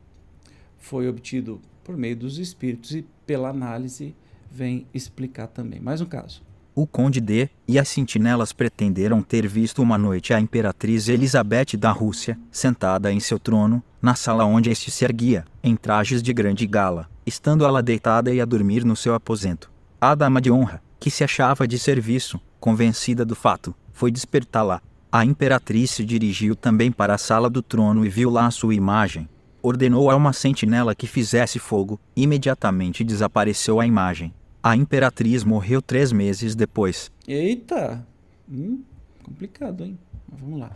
foi 0.78 1.08
obtido 1.08 1.60
por 1.84 1.96
meio 1.96 2.16
dos 2.16 2.38
espíritos 2.38 2.92
e 2.92 3.06
pela 3.26 3.50
análise, 3.50 4.14
vem 4.50 4.86
explicar 4.94 5.46
também. 5.48 5.80
Mais 5.80 6.00
um 6.00 6.06
caso. 6.06 6.42
O 6.80 6.86
conde 6.86 7.20
D 7.20 7.48
e 7.66 7.76
as 7.76 7.88
sentinelas 7.88 8.52
pretenderam 8.52 9.20
ter 9.20 9.48
visto 9.48 9.82
uma 9.82 9.98
noite 9.98 10.32
a 10.32 10.38
imperatriz 10.38 11.08
Elizabeth 11.08 11.76
da 11.76 11.90
Rússia, 11.90 12.38
sentada 12.52 13.12
em 13.12 13.18
seu 13.18 13.36
trono, 13.36 13.82
na 14.00 14.14
sala 14.14 14.44
onde 14.44 14.70
este 14.70 14.88
se 14.88 15.04
erguia, 15.04 15.44
em 15.60 15.74
trajes 15.74 16.22
de 16.22 16.32
grande 16.32 16.68
gala, 16.68 17.10
estando 17.26 17.64
ela 17.64 17.82
deitada 17.82 18.32
e 18.32 18.40
a 18.40 18.44
dormir 18.44 18.84
no 18.84 18.94
seu 18.94 19.12
aposento. 19.12 19.68
A 20.00 20.14
dama 20.14 20.40
de 20.40 20.52
honra, 20.52 20.80
que 21.00 21.10
se 21.10 21.24
achava 21.24 21.66
de 21.66 21.80
serviço, 21.80 22.40
convencida 22.60 23.24
do 23.24 23.34
fato, 23.34 23.74
foi 23.92 24.12
despertá-la. 24.12 24.80
A 25.10 25.24
imperatriz 25.24 25.90
se 25.90 26.04
dirigiu 26.04 26.54
também 26.54 26.92
para 26.92 27.12
a 27.12 27.18
sala 27.18 27.50
do 27.50 27.60
trono 27.60 28.06
e 28.06 28.08
viu 28.08 28.30
lá 28.30 28.46
a 28.46 28.52
sua 28.52 28.72
imagem. 28.72 29.28
Ordenou 29.60 30.12
a 30.12 30.14
uma 30.14 30.32
sentinela 30.32 30.94
que 30.94 31.08
fizesse 31.08 31.58
fogo, 31.58 31.98
imediatamente 32.14 33.02
desapareceu 33.02 33.80
a 33.80 33.86
imagem. 33.86 34.32
A 34.60 34.76
imperatriz 34.76 35.44
morreu 35.44 35.80
três 35.80 36.10
meses 36.10 36.56
depois. 36.56 37.12
Eita! 37.28 38.04
Hum, 38.50 38.82
complicado, 39.22 39.84
hein? 39.84 39.96
Mas 40.28 40.40
vamos 40.40 40.58
lá. 40.58 40.72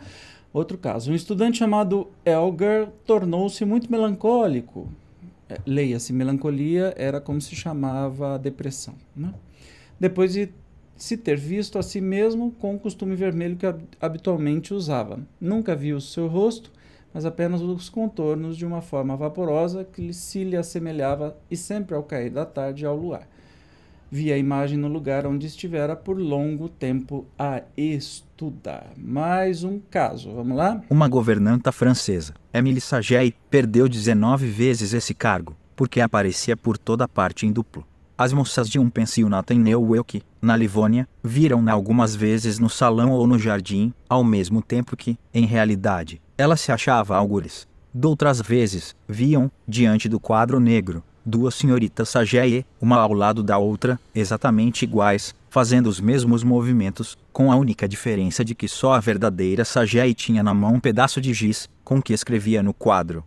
Outro 0.53 0.77
caso. 0.77 1.11
Um 1.11 1.15
estudante 1.15 1.57
chamado 1.57 2.09
Elgar 2.25 2.87
tornou-se 3.05 3.65
muito 3.65 3.91
melancólico. 3.91 4.87
É, 5.49 5.57
Leia-se, 5.65 6.13
melancolia 6.13 6.93
era 6.95 7.19
como 7.19 7.41
se 7.41 7.55
chamava 7.55 8.35
a 8.35 8.37
depressão. 8.37 8.95
Né? 9.13 9.33
Depois 9.99 10.31
de 10.31 10.49
se 10.95 11.17
ter 11.17 11.37
visto 11.37 11.77
a 11.77 11.83
si 11.83 11.99
mesmo 11.99 12.51
com 12.51 12.75
o 12.75 12.79
costume 12.79 13.15
vermelho 13.15 13.57
que 13.57 13.65
habitualmente 13.99 14.73
usava. 14.73 15.19
Nunca 15.41 15.75
viu 15.75 15.97
o 15.97 16.01
seu 16.01 16.27
rosto, 16.27 16.71
mas 17.13 17.25
apenas 17.25 17.61
os 17.61 17.89
contornos 17.89 18.55
de 18.55 18.65
uma 18.65 18.81
forma 18.81 19.17
vaporosa 19.17 19.83
que 19.83 20.13
se 20.13 20.45
lhe 20.45 20.55
assemelhava 20.55 21.35
e 21.51 21.57
sempre 21.57 21.95
ao 21.95 22.03
cair 22.03 22.29
da 22.29 22.45
tarde 22.45 22.85
ao 22.85 22.95
luar 22.95 23.27
via 24.13 24.35
a 24.35 24.37
imagem 24.37 24.77
no 24.77 24.87
lugar 24.87 25.25
onde 25.25 25.47
estivera 25.47 25.95
por 25.95 26.19
longo 26.19 26.69
tempo 26.69 27.25
a 27.37 27.63
estudar. 27.75 28.91
Mais 28.95 29.63
um 29.63 29.79
caso, 29.89 30.31
vamos 30.31 30.55
lá? 30.55 30.79
Uma 30.87 31.07
governanta 31.07 31.71
francesa, 31.71 32.35
Émilie 32.53 32.79
Saget, 32.79 33.35
perdeu 33.49 33.89
19 33.89 34.45
vezes 34.45 34.93
esse 34.93 35.15
cargo, 35.15 35.55
porque 35.75 35.99
aparecia 35.99 36.55
por 36.55 36.77
toda 36.77 37.07
parte 37.07 37.47
em 37.47 37.51
duplo. 37.51 37.83
As 38.15 38.31
moças 38.31 38.69
de 38.69 38.77
um 38.77 38.87
pensionato 38.87 39.51
em 39.51 39.57
Neuwelk, 39.57 40.21
na 40.39 40.55
Livônia, 40.55 41.07
viram-na 41.23 41.71
algumas 41.71 42.15
vezes 42.15 42.59
no 42.59 42.69
salão 42.69 43.09
ou 43.13 43.25
no 43.25 43.39
jardim, 43.39 43.91
ao 44.07 44.23
mesmo 44.23 44.61
tempo 44.61 44.95
que, 44.95 45.17
em 45.33 45.47
realidade, 45.47 46.21
ela 46.37 46.55
se 46.55 46.71
achava 46.71 47.17
algures. 47.17 47.67
Doutras 47.91 48.39
vezes, 48.39 48.95
viam, 49.07 49.51
diante 49.67 50.07
do 50.07 50.19
quadro 50.19 50.59
negro, 50.59 51.03
duas 51.25 51.55
senhoritas 51.55 52.09
Sageie, 52.09 52.65
uma 52.81 52.97
ao 52.97 53.13
lado 53.13 53.43
da 53.43 53.57
outra, 53.57 53.99
exatamente 54.13 54.83
iguais, 54.83 55.33
fazendo 55.49 55.87
os 55.87 55.99
mesmos 55.99 56.43
movimentos, 56.43 57.17
com 57.31 57.51
a 57.51 57.55
única 57.55 57.87
diferença 57.87 58.43
de 58.43 58.55
que 58.55 58.67
só 58.67 58.93
a 58.93 58.99
verdadeira 58.99 59.63
Sageie 59.63 60.13
tinha 60.13 60.43
na 60.43 60.53
mão 60.53 60.75
um 60.75 60.79
pedaço 60.79 61.21
de 61.21 61.33
giz 61.33 61.69
com 61.83 62.01
que 62.01 62.13
escrevia 62.13 62.63
no 62.63 62.73
quadro. 62.73 63.23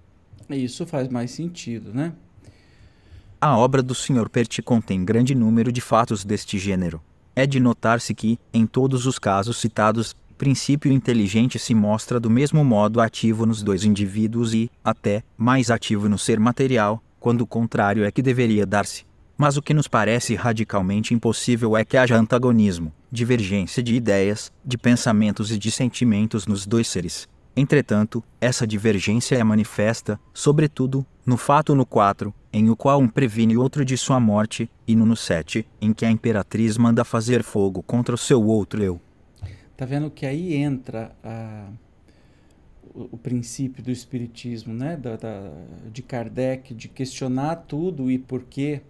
Isso 0.50 0.86
faz 0.86 1.08
mais 1.08 1.30
sentido, 1.30 1.92
né? 1.92 2.12
A 3.40 3.56
obra 3.56 3.82
do 3.82 3.94
Sr. 3.94 4.28
Perti 4.30 4.62
contém 4.62 5.04
grande 5.04 5.34
número 5.34 5.70
de 5.70 5.80
fatos 5.80 6.24
deste 6.24 6.58
gênero. 6.58 7.00
É 7.34 7.46
de 7.46 7.60
notar-se 7.60 8.14
que, 8.14 8.38
em 8.52 8.66
todos 8.66 9.06
os 9.06 9.18
casos 9.18 9.58
citados, 9.58 10.16
princípio 10.36 10.92
inteligente 10.92 11.58
se 11.58 11.74
mostra 11.74 12.20
do 12.20 12.30
mesmo 12.30 12.64
modo 12.64 13.00
ativo 13.00 13.46
nos 13.46 13.62
dois 13.62 13.84
indivíduos 13.84 14.54
e, 14.54 14.70
até, 14.84 15.22
mais 15.36 15.70
ativo 15.70 16.08
no 16.08 16.18
ser 16.18 16.38
material, 16.38 17.02
quando 17.26 17.40
o 17.40 17.46
contrário 17.46 18.04
é 18.04 18.12
que 18.12 18.22
deveria 18.22 18.64
dar-se. 18.64 19.04
Mas 19.36 19.56
o 19.56 19.62
que 19.62 19.74
nos 19.74 19.88
parece 19.88 20.36
radicalmente 20.36 21.12
impossível 21.12 21.76
é 21.76 21.84
que 21.84 21.96
haja 21.96 22.16
antagonismo, 22.16 22.92
divergência 23.10 23.82
de 23.82 23.96
ideias, 23.96 24.52
de 24.64 24.78
pensamentos 24.78 25.50
e 25.50 25.58
de 25.58 25.68
sentimentos 25.72 26.46
nos 26.46 26.64
dois 26.68 26.86
seres. 26.86 27.28
Entretanto, 27.56 28.22
essa 28.40 28.64
divergência 28.64 29.34
é 29.34 29.42
manifesta, 29.42 30.20
sobretudo, 30.32 31.04
no 31.26 31.36
fato 31.36 31.74
no 31.74 31.84
4, 31.84 32.32
em 32.52 32.70
o 32.70 32.76
qual 32.76 33.00
um 33.00 33.08
previne 33.08 33.56
o 33.56 33.60
outro 33.60 33.84
de 33.84 33.96
sua 33.96 34.20
morte, 34.20 34.70
e 34.86 34.94
no 34.94 35.04
no 35.04 35.16
7, 35.16 35.66
em 35.80 35.92
que 35.92 36.06
a 36.06 36.10
imperatriz 36.12 36.78
manda 36.78 37.04
fazer 37.04 37.42
fogo 37.42 37.82
contra 37.82 38.14
o 38.14 38.18
seu 38.18 38.40
outro 38.40 38.80
eu. 38.80 39.00
Tá 39.76 39.84
vendo 39.84 40.12
que 40.12 40.24
aí 40.26 40.54
entra 40.54 41.10
a 41.24 41.66
o, 42.94 43.16
princípio 43.16 43.82
do 43.82 43.90
espiritismo, 43.90 44.72
né, 44.72 44.96
da, 44.96 45.16
da, 45.16 45.52
de 45.92 46.02
Kardec, 46.02 46.74
de 46.74 46.88
questionar 46.88 47.56
tudo 47.56 48.10
e 48.10 48.18
por 48.18 48.42
quê. 48.44 48.80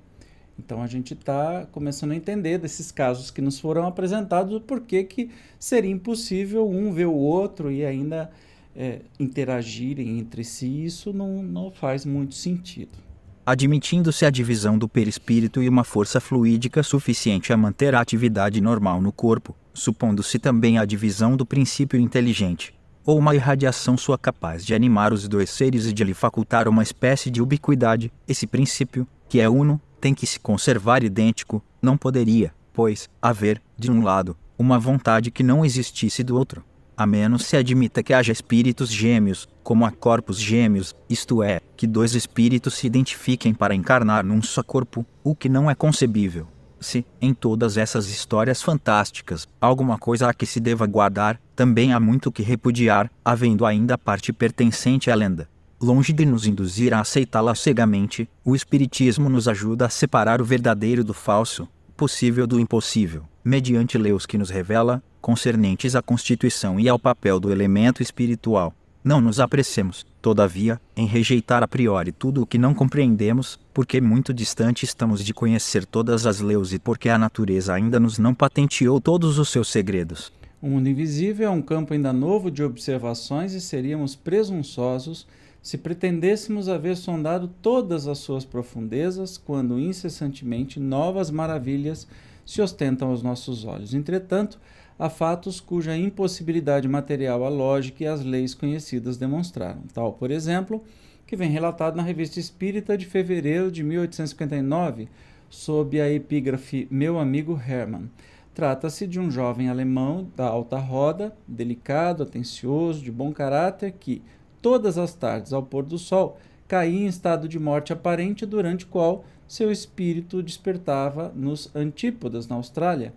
Então 0.59 0.83
a 0.83 0.87
gente 0.87 1.15
está 1.15 1.67
começando 1.71 2.13
a 2.13 2.17
entender 2.17 2.59
desses 2.59 2.91
casos 2.91 3.31
que 3.31 3.43
nos 3.43 3.61
foram 3.61 3.87
apresentados 3.87 4.55
o 4.55 4.61
porquê 4.61 5.05
que 5.05 5.31
seria 5.59 5.91
impossível 5.91 6.69
um 6.69 6.93
ver 6.93 7.07
o 7.07 7.15
outro 7.15 7.71
e 7.71 7.85
ainda 7.85 8.31
é, 8.75 9.01
interagirem 9.19 10.19
entre 10.19 10.45
si. 10.45 10.85
Isso 10.85 11.13
não, 11.13 11.43
não 11.43 11.71
faz 11.71 12.05
muito 12.05 12.35
sentido. 12.35 13.07
Admitindo-se 13.45 14.27
a 14.27 14.31
divisão 14.31 14.77
do 14.77 14.89
perispírito 14.89 15.63
e 15.63 15.69
uma 15.69 15.85
força 15.85 16.21
fluídica 16.21 16.83
suficiente 16.83 17.53
a 17.53 17.57
manter 17.57 17.95
a 17.95 18.01
atividade 18.01 18.61
normal 18.61 19.01
no 19.01 19.13
corpo, 19.13 19.55
supondo-se 19.73 20.39
também 20.39 20.79
a 20.79 20.85
divisão 20.85 21.37
do 21.37 21.47
princípio 21.47 22.01
inteligente, 22.01 22.75
ou 23.07 23.17
uma 23.17 23.37
irradiação 23.37 23.97
sua 23.97 24.19
capaz 24.19 24.67
de 24.67 24.75
animar 24.75 25.13
os 25.13 25.29
dois 25.29 25.49
seres 25.49 25.87
e 25.87 25.93
de 25.93 26.03
lhe 26.03 26.13
facultar 26.13 26.67
uma 26.67 26.83
espécie 26.83 27.31
de 27.31 27.41
ubiquidade, 27.41 28.13
esse 28.27 28.49
princípio, 28.49 29.07
que 29.29 29.41
é 29.41 29.49
uno, 29.49 29.81
tem 30.01 30.13
que 30.13 30.27
se 30.27 30.41
conservar 30.41 31.05
idêntico, 31.05 31.63
não 31.81 31.97
poderia, 31.97 32.53
pois, 32.75 33.09
haver, 33.23 33.63
de 33.79 33.91
um 33.91 34.03
lado, 34.03 34.37
uma 34.59 34.77
vontade 34.79 35.31
que 35.31 35.45
não 35.45 35.65
existisse 35.65 36.25
do 36.25 36.37
outro. 36.37 36.65
A 36.97 37.07
menos 37.07 37.45
se 37.45 37.57
admita 37.57 38.03
que 38.03 38.13
haja 38.13 38.33
espíritos 38.33 38.91
gêmeos, 38.91 39.47
como 39.63 39.85
há 39.85 39.91
corpos 39.91 40.41
gêmeos, 40.41 40.95
isto 41.09 41.43
é, 41.43 41.61
que 41.77 41.87
dois 41.87 42.15
espíritos 42.15 42.75
se 42.75 42.87
identifiquem 42.87 43.55
para 43.55 43.75
encarnar 43.75 44.25
num 44.25 44.43
só 44.43 44.63
corpo, 44.63 45.07
o 45.23 45.35
que 45.35 45.49
não 45.49 45.71
é 45.71 45.75
concebível. 45.75 46.49
Se, 46.81 47.05
em 47.21 47.33
todas 47.33 47.77
essas 47.77 48.09
histórias 48.09 48.63
fantásticas, 48.63 49.49
alguma 49.61 49.99
coisa 49.99 50.29
a 50.29 50.35
que 50.35 50.47
se 50.47 50.61
deva 50.61 50.87
guardar, 50.87 51.41
também 51.55 51.93
há 51.93 52.01
muito 52.01 52.31
que 52.31 52.43
repudiar, 52.43 53.11
havendo 53.25 53.65
ainda 53.65 53.97
parte 53.97 54.33
pertencente 54.33 55.11
à 55.11 55.15
lenda. 55.15 55.49
Longe 55.81 56.13
de 56.13 56.25
nos 56.25 56.47
induzir 56.47 56.95
a 56.95 57.01
aceitá-la 57.01 57.55
cegamente, 57.55 58.29
o 58.45 58.55
Espiritismo 58.55 59.29
nos 59.29 59.47
ajuda 59.49 59.87
a 59.87 59.91
separar 59.91 60.41
o 60.41 60.45
verdadeiro 60.45 61.05
do 61.05 61.13
falso, 61.13 61.69
possível 61.97 62.47
do 62.47 62.61
impossível, 62.61 63.25
mediante 63.45 63.99
leis 63.99 64.27
que 64.27 64.39
nos 64.39 64.51
revela, 64.51 65.03
concernentes 65.21 65.97
à 65.97 66.03
constituição 66.03 66.79
e 66.79 66.89
ao 66.89 66.99
papel 66.99 67.41
do 67.41 67.51
elemento 67.51 68.03
espiritual. 68.03 68.73
Não 69.07 69.21
nos 69.21 69.39
apressemos, 69.39 70.05
todavia, 70.21 70.81
em 70.97 71.07
rejeitar 71.07 71.63
a 71.63 71.69
priori 71.69 72.11
tudo 72.11 72.43
o 72.43 72.47
que 72.47 72.59
não 72.59 72.75
compreendemos, 72.75 73.57
porque 73.73 74.01
muito 74.01 74.35
distante 74.35 74.85
estamos 74.85 75.25
de 75.25 75.33
conhecer 75.33 75.87
todas 75.87 76.27
as 76.27 76.41
leis 76.41 76.73
e 76.73 76.79
porque 76.81 77.09
a 77.09 77.17
natureza 77.17 77.73
ainda 77.73 78.01
nos 78.01 78.19
não 78.19 78.35
patenteou 78.35 79.01
todos 79.01 79.39
os 79.39 79.49
seus 79.49 79.69
segredos. 79.69 80.33
O 80.61 80.67
mundo 80.67 80.89
invisível 80.89 81.47
é 81.47 81.51
um 81.53 81.63
campo 81.63 81.93
ainda 81.93 82.13
novo 82.13 82.51
de 82.51 82.65
observações 82.65 83.53
e 83.53 83.61
seríamos 83.61 84.17
presunçosos 84.17 85.25
se 85.63 85.79
pretendêssemos 85.79 86.69
haver 86.69 86.97
sondado 86.97 87.47
todas 87.63 88.09
as 88.09 88.19
suas 88.19 88.45
profundezas 88.45 89.39
quando 89.39 89.79
incessantemente 89.79 90.81
novas 90.81 91.31
maravilhas 91.31 92.09
se 92.45 92.61
ostentam 92.61 93.11
aos 93.11 93.23
nossos 93.23 93.65
olhos. 93.65 93.95
Entretanto, 93.95 94.59
a 94.99 95.11
fatos 95.11 95.61
cuja 95.61 95.97
impossibilidade 95.97 96.89
material 96.89 97.45
a 97.45 97.49
lógica 97.49 98.05
e 98.05 98.07
as 98.07 98.25
leis 98.25 98.55
conhecidas 98.55 99.17
demonstraram. 99.17 99.83
Tal, 99.93 100.13
por 100.13 100.31
exemplo, 100.31 100.83
que 101.27 101.37
vem 101.37 101.51
relatado 101.51 101.97
na 101.97 102.03
Revista 102.03 102.41
Espírita 102.41 102.97
de 102.97 103.05
fevereiro 103.05 103.71
de 103.71 103.83
1859, 103.83 105.09
sob 105.51 106.01
a 106.01 106.11
epígrafe 106.11 106.87
Meu 106.91 107.19
Amigo 107.19 107.61
Hermann. 107.61 108.09
Trata-se 108.55 109.07
de 109.07 109.21
um 109.21 109.31
jovem 109.31 109.69
alemão 109.69 110.29
da 110.35 110.47
alta 110.47 110.79
roda, 110.79 111.37
delicado, 111.47 112.23
atencioso, 112.23 113.03
de 113.03 113.13
bom 113.13 113.33
caráter, 113.33 113.93
que, 114.01 114.23
todas 114.63 114.97
as 114.97 115.13
tardes 115.13 115.53
ao 115.53 115.63
pôr 115.63 115.85
do 115.85 115.99
sol, 115.99 116.39
caía 116.67 117.01
em 117.01 117.07
estado 117.07 117.49
de 117.49 117.59
morte 117.59 117.93
aparente, 117.93 118.47
durante 118.47 118.87
o 118.87 118.89
qual 118.89 119.25
seu 119.47 119.71
espírito 119.71 120.43
despertava 120.43 121.31
nos 121.35 121.71
Antípodas, 121.77 122.49
na 122.49 122.57
Austrália, 122.57 123.13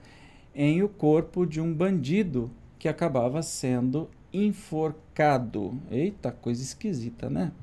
em 0.62 0.84
o 0.84 0.90
corpo 0.90 1.46
de 1.46 1.62
um 1.62 1.74
bandido 1.74 2.52
que 2.78 2.90
acabava 2.90 3.42
sendo 3.42 4.10
enforcado. 4.34 5.80
Eita, 5.90 6.34
coisa 6.34 6.62
esquisita, 6.62 7.30
né? 7.30 7.54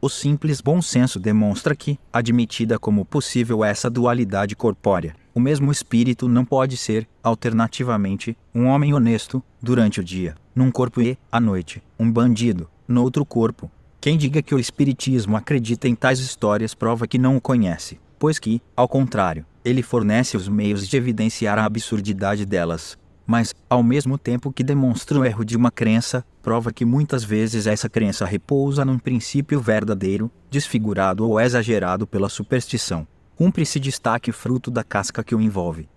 O 0.00 0.08
simples 0.08 0.60
bom 0.60 0.82
senso 0.82 1.20
demonstra 1.20 1.76
que, 1.76 1.96
admitida 2.12 2.76
como 2.76 3.04
possível 3.04 3.64
essa 3.64 3.88
dualidade 3.88 4.56
corpórea, 4.56 5.14
o 5.32 5.38
mesmo 5.38 5.70
espírito 5.70 6.26
não 6.26 6.44
pode 6.44 6.76
ser, 6.76 7.06
alternativamente, 7.22 8.36
um 8.52 8.66
homem 8.66 8.92
honesto, 8.92 9.40
durante 9.62 10.00
o 10.00 10.04
dia, 10.04 10.34
num 10.56 10.72
corpo 10.72 11.00
e, 11.00 11.16
à 11.30 11.38
noite, 11.38 11.80
um 11.96 12.10
bandido, 12.10 12.68
no 12.88 13.00
outro 13.00 13.24
corpo. 13.24 13.70
Quem 14.00 14.18
diga 14.18 14.42
que 14.42 14.56
o 14.56 14.58
espiritismo 14.58 15.36
acredita 15.36 15.86
em 15.86 15.94
tais 15.94 16.18
histórias 16.18 16.74
prova 16.74 17.06
que 17.06 17.16
não 17.16 17.36
o 17.36 17.40
conhece, 17.40 18.00
pois 18.18 18.40
que, 18.40 18.60
ao 18.74 18.88
contrário, 18.88 19.46
ele 19.64 19.82
fornece 19.82 20.36
os 20.36 20.48
meios 20.48 20.88
de 20.88 20.96
evidenciar 20.96 21.58
a 21.58 21.64
absurdidade 21.64 22.44
delas, 22.44 22.98
mas, 23.26 23.54
ao 23.70 23.82
mesmo 23.82 24.18
tempo 24.18 24.52
que 24.52 24.64
demonstra 24.64 25.18
o 25.18 25.24
erro 25.24 25.44
de 25.44 25.56
uma 25.56 25.70
crença, 25.70 26.24
prova 26.42 26.72
que 26.72 26.84
muitas 26.84 27.22
vezes 27.22 27.66
essa 27.66 27.88
crença 27.88 28.24
repousa 28.24 28.84
num 28.84 28.98
princípio 28.98 29.60
verdadeiro, 29.60 30.30
desfigurado 30.50 31.26
ou 31.26 31.40
exagerado 31.40 32.06
pela 32.06 32.28
superstição. 32.28 33.06
Cumpre-se 33.36 33.78
destaque 33.78 34.32
fruto 34.32 34.70
da 34.70 34.82
casca 34.82 35.22
que 35.22 35.34
o 35.34 35.40
envolve. 35.40 35.88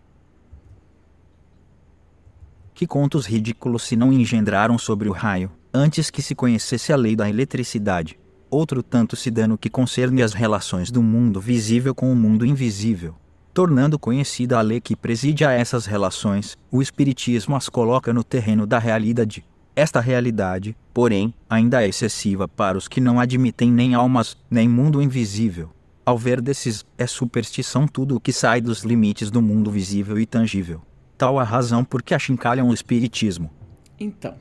Que 2.74 2.86
contos 2.86 3.26
ridículos 3.26 3.84
se 3.84 3.96
não 3.96 4.14
engendraram 4.14 4.78
sobre 4.78 5.10
o 5.10 5.12
raio, 5.12 5.52
antes 5.74 6.10
que 6.10 6.22
se 6.22 6.36
conhecesse 6.36 6.94
a 6.94 6.96
lei 6.96 7.16
da 7.16 7.30
eletricidade. 7.30 8.20
Outro 8.50 8.84
tanto 8.84 9.16
se 9.16 9.32
dano 9.32 9.58
que 9.58 9.70
concerne 9.70 10.22
as 10.22 10.34
relações 10.34 10.92
do 10.92 11.02
mundo 11.02 11.42
visível 11.42 11.96
com 11.96 12.12
o 12.12 12.16
mundo 12.16 12.46
invisível 12.46 13.16
tornando 13.56 13.98
conhecida 13.98 14.60
a 14.60 14.62
lei 14.62 14.82
que 14.82 14.98
preside 14.98 15.46
a 15.46 15.52
essas 15.54 15.86
relações, 15.86 16.58
o 16.70 16.82
Espiritismo 16.82 17.56
as 17.56 17.70
coloca 17.70 18.12
no 18.12 18.22
terreno 18.22 18.68
da 18.68 18.78
realidade. 18.78 19.46
Esta 19.74 20.02
realidade, 20.02 20.76
porém, 20.94 21.34
ainda 21.50 21.82
é 21.82 21.88
excessiva 21.88 22.50
para 22.50 22.78
os 22.78 22.90
que 22.90 23.00
não 23.00 23.18
admitem 23.18 23.72
nem 23.72 23.94
almas, 23.94 24.36
nem 24.52 24.68
mundo 24.68 25.02
invisível. 25.02 25.70
Ao 26.06 26.18
ver 26.18 26.42
desses, 26.42 26.86
é 26.98 27.08
superstição 27.08 27.88
tudo 27.88 28.18
o 28.18 28.20
que 28.20 28.34
sai 28.34 28.60
dos 28.60 28.84
limites 28.84 29.32
do 29.32 29.42
mundo 29.42 29.72
visível 29.72 30.20
e 30.20 30.26
tangível. 30.26 30.82
Tal 31.18 31.40
a 31.40 31.44
razão 31.46 31.82
por 31.82 32.04
que 32.04 32.14
achincalham 32.14 32.68
o 32.68 32.74
Espiritismo. 32.74 33.50
Então, 33.98 34.36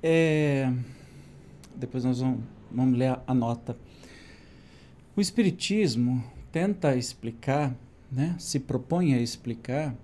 é... 0.00 0.72
depois 1.74 2.04
nós 2.04 2.20
vamos, 2.20 2.38
vamos 2.70 2.96
ler 2.96 3.18
a 3.26 3.34
nota. 3.34 3.76
O 5.16 5.20
Espiritismo 5.20 6.22
tenta 6.52 6.94
explicar 6.94 7.74
né, 8.14 8.36
se 8.38 8.60
propõe 8.60 9.14
a 9.14 9.20
explicar 9.20 9.94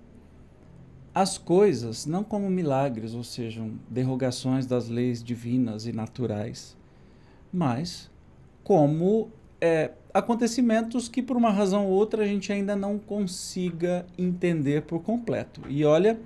as 1.13 1.37
coisas 1.37 2.05
não 2.05 2.23
como 2.23 2.49
milagres, 2.49 3.13
ou 3.13 3.23
sejam, 3.23 3.73
derrogações 3.89 4.65
das 4.65 4.89
leis 4.89 5.23
divinas 5.23 5.85
e 5.85 5.91
naturais, 5.91 6.77
mas 7.51 8.09
como 8.63 9.29
é, 9.59 9.91
acontecimentos 10.13 11.07
que, 11.07 11.21
por 11.21 11.37
uma 11.37 11.51
razão 11.51 11.85
ou 11.85 11.91
outra, 11.91 12.23
a 12.23 12.27
gente 12.27 12.51
ainda 12.51 12.75
não 12.75 12.97
consiga 12.97 14.05
entender 14.17 14.83
por 14.83 15.01
completo. 15.01 15.61
E 15.69 15.83
olha 15.83 16.19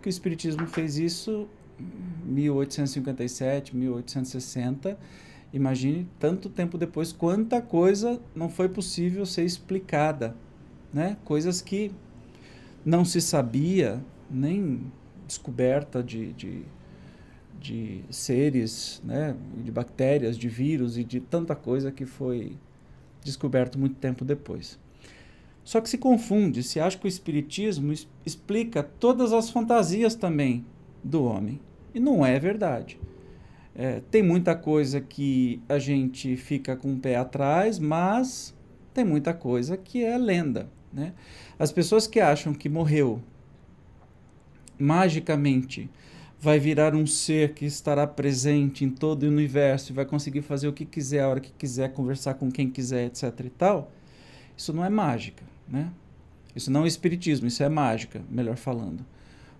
que 0.00 0.08
o 0.08 0.10
Espiritismo 0.10 0.66
fez 0.66 0.96
isso 0.98 1.48
em 1.78 2.32
1857, 2.32 3.76
1860. 3.76 4.98
Imagine 5.52 6.08
tanto 6.18 6.48
tempo 6.48 6.78
depois, 6.78 7.12
quanta 7.12 7.60
coisa 7.60 8.20
não 8.34 8.48
foi 8.48 8.68
possível 8.68 9.24
ser 9.26 9.44
explicada 9.44 10.34
né? 10.92 11.16
Coisas 11.24 11.60
que 11.60 11.90
não 12.84 13.04
se 13.04 13.20
sabia, 13.20 14.00
nem 14.30 14.92
descoberta 15.26 16.02
de, 16.02 16.32
de, 16.32 16.62
de 17.60 18.04
seres, 18.10 19.00
né? 19.04 19.36
de 19.64 19.70
bactérias, 19.70 20.36
de 20.36 20.48
vírus 20.48 20.98
e 20.98 21.04
de 21.04 21.20
tanta 21.20 21.54
coisa 21.54 21.90
que 21.90 22.04
foi 22.04 22.56
descoberto 23.24 23.78
muito 23.78 23.96
tempo 23.96 24.24
depois. 24.24 24.78
Só 25.64 25.80
que 25.80 25.88
se 25.88 25.96
confunde, 25.96 26.62
se 26.62 26.80
acha 26.80 26.98
que 26.98 27.06
o 27.06 27.08
Espiritismo 27.08 27.92
explica 28.26 28.82
todas 28.82 29.32
as 29.32 29.48
fantasias 29.48 30.14
também 30.14 30.64
do 31.04 31.24
homem. 31.24 31.60
E 31.94 32.00
não 32.00 32.26
é 32.26 32.38
verdade. 32.38 32.98
É, 33.74 34.02
tem 34.10 34.22
muita 34.22 34.54
coisa 34.54 35.00
que 35.00 35.62
a 35.68 35.78
gente 35.78 36.36
fica 36.36 36.76
com 36.76 36.94
o 36.94 36.98
pé 36.98 37.16
atrás, 37.16 37.78
mas 37.78 38.54
tem 38.92 39.04
muita 39.04 39.32
coisa 39.32 39.76
que 39.76 40.04
é 40.04 40.18
lenda. 40.18 40.68
Né? 40.92 41.12
As 41.58 41.72
pessoas 41.72 42.06
que 42.06 42.20
acham 42.20 42.52
que 42.52 42.68
morreu 42.68 43.22
magicamente 44.78 45.88
vai 46.40 46.58
virar 46.58 46.94
um 46.94 47.06
ser 47.06 47.54
que 47.54 47.64
estará 47.64 48.04
presente 48.04 48.84
em 48.84 48.90
todo 48.90 49.22
o 49.22 49.28
universo 49.28 49.92
e 49.92 49.94
vai 49.94 50.04
conseguir 50.04 50.42
fazer 50.42 50.66
o 50.66 50.72
que 50.72 50.84
quiser, 50.84 51.20
a 51.20 51.28
hora 51.28 51.40
que 51.40 51.52
quiser, 51.52 51.92
conversar 51.92 52.34
com 52.34 52.50
quem 52.50 52.68
quiser, 52.68 53.06
etc. 53.06 53.32
e 53.44 53.50
tal, 53.50 53.92
isso 54.56 54.72
não 54.72 54.84
é 54.84 54.90
mágica. 54.90 55.44
Né? 55.68 55.88
Isso 56.54 56.70
não 56.70 56.84
é 56.84 56.88
espiritismo, 56.88 57.46
isso 57.46 57.62
é 57.62 57.68
mágica, 57.68 58.22
melhor 58.28 58.56
falando. 58.56 59.06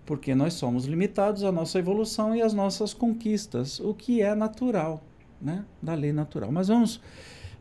Porque 0.05 0.35
nós 0.35 0.55
somos 0.55 0.83
limitados 0.83 1.45
à 1.45 1.51
nossa 1.53 1.79
evolução 1.79 2.35
e 2.35 2.41
às 2.41 2.53
nossas 2.53 2.93
conquistas, 2.93 3.79
o 3.79 3.93
que 3.93 4.21
é 4.21 4.35
natural, 4.35 5.01
né? 5.41 5.63
da 5.81 5.93
lei 5.93 6.11
natural. 6.11 6.51
Mas 6.51 6.67
vamos 6.67 6.99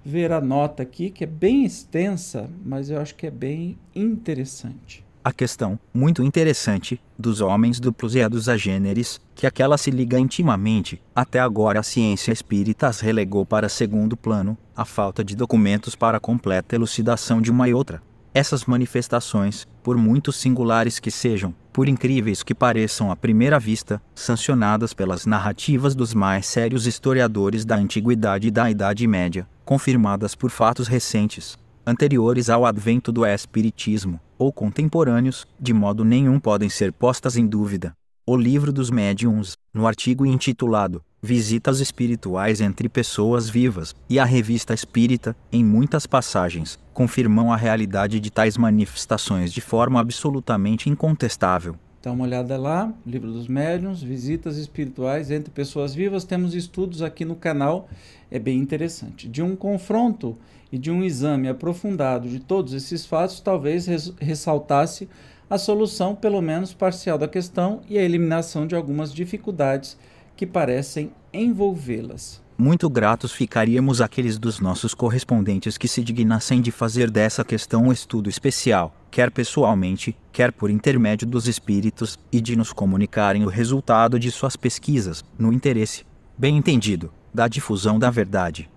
ver 0.04 0.32
a 0.32 0.40
nota 0.40 0.82
aqui, 0.82 1.10
que 1.10 1.24
é 1.24 1.26
bem 1.26 1.64
extensa, 1.64 2.48
mas 2.64 2.90
eu 2.90 3.00
acho 3.00 3.14
que 3.14 3.26
é 3.26 3.30
bem 3.30 3.78
interessante. 3.94 5.04
A 5.24 5.32
questão, 5.32 5.78
muito 5.94 6.20
interessante, 6.24 7.00
dos 7.16 7.40
homens 7.40 7.78
duplos 7.78 8.16
e 8.16 8.22
a 8.22 8.28
dos 8.28 8.48
agêneres, 8.48 9.20
que 9.36 9.46
aquela 9.46 9.78
se 9.78 9.88
liga 9.88 10.18
intimamente, 10.18 11.00
até 11.14 11.38
agora 11.38 11.78
a 11.78 11.84
ciência 11.84 12.32
espírita 12.32 12.88
as 12.88 12.98
relegou 12.98 13.46
para 13.46 13.68
segundo 13.68 14.16
plano, 14.16 14.58
a 14.74 14.84
falta 14.84 15.22
de 15.22 15.36
documentos 15.36 15.94
para 15.94 16.18
completa 16.18 16.74
elucidação 16.74 17.40
de 17.40 17.52
uma 17.52 17.68
e 17.68 17.74
outra. 17.74 18.02
Essas 18.34 18.64
manifestações, 18.64 19.68
por 19.80 19.96
muito 19.96 20.32
singulares 20.32 20.98
que 20.98 21.10
sejam, 21.10 21.54
por 21.72 21.88
incríveis 21.88 22.42
que 22.42 22.54
pareçam 22.54 23.10
à 23.10 23.16
primeira 23.16 23.58
vista, 23.58 24.02
sancionadas 24.14 24.92
pelas 24.92 25.24
narrativas 25.24 25.94
dos 25.94 26.12
mais 26.12 26.46
sérios 26.46 26.86
historiadores 26.86 27.64
da 27.64 27.76
Antiguidade 27.76 28.48
e 28.48 28.50
da 28.50 28.70
Idade 28.70 29.06
Média, 29.06 29.48
confirmadas 29.64 30.34
por 30.34 30.50
fatos 30.50 30.86
recentes, 30.86 31.56
anteriores 31.86 32.50
ao 32.50 32.66
advento 32.66 33.10
do 33.10 33.24
Espiritismo, 33.24 34.20
ou 34.38 34.52
contemporâneos, 34.52 35.46
de 35.58 35.72
modo 35.72 36.04
nenhum 36.04 36.38
podem 36.38 36.68
ser 36.68 36.92
postas 36.92 37.36
em 37.36 37.46
dúvida. 37.46 37.94
O 38.26 38.36
Livro 38.36 38.72
dos 38.72 38.90
Médiuns, 38.90 39.56
no 39.72 39.86
artigo 39.86 40.26
intitulado 40.26 41.02
Visitas 41.24 41.78
Espirituais 41.78 42.60
entre 42.60 42.88
Pessoas 42.88 43.48
Vivas, 43.48 43.94
e 44.10 44.18
a 44.18 44.24
Revista 44.24 44.74
Espírita, 44.74 45.36
em 45.52 45.64
muitas 45.64 46.04
passagens, 46.04 46.80
confirmam 46.92 47.52
a 47.52 47.56
realidade 47.56 48.18
de 48.18 48.28
tais 48.28 48.56
manifestações 48.56 49.52
de 49.52 49.60
forma 49.60 50.00
absolutamente 50.00 50.90
incontestável. 50.90 51.76
Dá 52.02 52.10
uma 52.10 52.24
olhada 52.24 52.56
lá, 52.58 52.92
Livro 53.06 53.30
dos 53.30 53.46
Médiuns, 53.46 54.02
Visitas 54.02 54.56
Espirituais 54.56 55.30
entre 55.30 55.52
Pessoas 55.52 55.94
Vivas. 55.94 56.24
Temos 56.24 56.56
estudos 56.56 57.02
aqui 57.02 57.24
no 57.24 57.36
canal, 57.36 57.88
é 58.28 58.40
bem 58.40 58.58
interessante. 58.58 59.28
De 59.28 59.40
um 59.40 59.54
confronto 59.54 60.36
e 60.72 60.76
de 60.76 60.90
um 60.90 61.04
exame 61.04 61.48
aprofundado 61.48 62.28
de 62.28 62.40
todos 62.40 62.72
esses 62.72 63.06
fatos, 63.06 63.38
talvez 63.38 63.86
res 63.86 64.12
ressaltasse 64.18 65.08
a 65.48 65.56
solução, 65.56 66.16
pelo 66.16 66.42
menos 66.42 66.74
parcial, 66.74 67.16
da 67.16 67.28
questão 67.28 67.80
e 67.88 67.96
a 67.96 68.02
eliminação 68.02 68.66
de 68.66 68.74
algumas 68.74 69.14
dificuldades 69.14 69.96
que 70.36 70.46
parecem 70.46 71.12
envolvê-las. 71.32 72.42
Muito 72.56 72.88
gratos 72.88 73.32
ficaríamos 73.32 74.00
aqueles 74.00 74.38
dos 74.38 74.60
nossos 74.60 74.94
correspondentes 74.94 75.76
que 75.76 75.88
se 75.88 76.02
dignassem 76.02 76.60
de 76.60 76.70
fazer 76.70 77.10
dessa 77.10 77.44
questão 77.44 77.84
um 77.84 77.92
estudo 77.92 78.30
especial, 78.30 78.94
quer 79.10 79.30
pessoalmente, 79.30 80.16
quer 80.30 80.52
por 80.52 80.70
intermédio 80.70 81.26
dos 81.26 81.48
espíritos, 81.48 82.18
e 82.30 82.40
de 82.40 82.54
nos 82.54 82.72
comunicarem 82.72 83.44
o 83.44 83.48
resultado 83.48 84.18
de 84.18 84.30
suas 84.30 84.56
pesquisas, 84.56 85.24
no 85.38 85.52
interesse, 85.52 86.04
bem 86.38 86.56
entendido, 86.56 87.12
da 87.34 87.48
difusão 87.48 87.98
da 87.98 88.10
verdade 88.10 88.71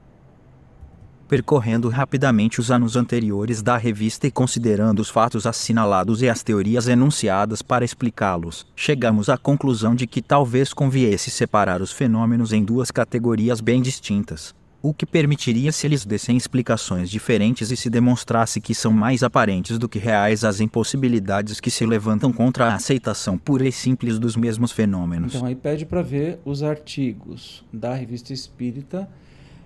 percorrendo 1.27 1.89
rapidamente 1.89 2.59
os 2.59 2.71
anos 2.71 2.95
anteriores 2.95 3.61
da 3.61 3.77
revista 3.77 4.27
e 4.27 4.31
considerando 4.31 4.99
os 4.99 5.09
fatos 5.09 5.45
assinalados 5.45 6.21
e 6.21 6.29
as 6.29 6.43
teorias 6.43 6.87
enunciadas 6.87 7.61
para 7.61 7.83
explicá-los, 7.83 8.65
chegamos 8.75 9.29
à 9.29 9.37
conclusão 9.37 9.95
de 9.95 10.07
que 10.07 10.21
talvez 10.21 10.73
conviesse 10.73 11.31
separar 11.31 11.81
os 11.81 11.91
fenômenos 11.91 12.53
em 12.53 12.63
duas 12.63 12.91
categorias 12.91 13.61
bem 13.61 13.81
distintas. 13.81 14.53
O 14.81 14.93
que 14.93 15.05
permitiria 15.05 15.71
se 15.71 15.87
eles 15.87 16.05
dessem 16.05 16.37
explicações 16.37 17.09
diferentes 17.09 17.71
e 17.71 17.75
se 17.75 17.89
demonstrasse 17.89 18.61
que 18.61 18.75
são 18.75 18.91
mais 18.91 19.23
aparentes 19.23 19.79
do 19.79 19.89
que 19.89 19.97
reais 19.97 20.43
as 20.43 20.59
impossibilidades 20.59 21.59
que 21.59 21.71
se 21.71 21.87
levantam 21.87 22.31
contra 22.31 22.67
a 22.67 22.75
aceitação 22.75 23.35
pura 23.35 23.67
e 23.67 23.71
simples 23.71 24.19
dos 24.19 24.35
mesmos 24.35 24.71
fenômenos. 24.71 25.33
Então 25.33 25.47
aí 25.47 25.55
pede 25.55 25.87
para 25.87 26.03
ver 26.03 26.39
os 26.45 26.61
artigos 26.61 27.65
da 27.73 27.95
Revista 27.95 28.31
Espírita 28.31 29.09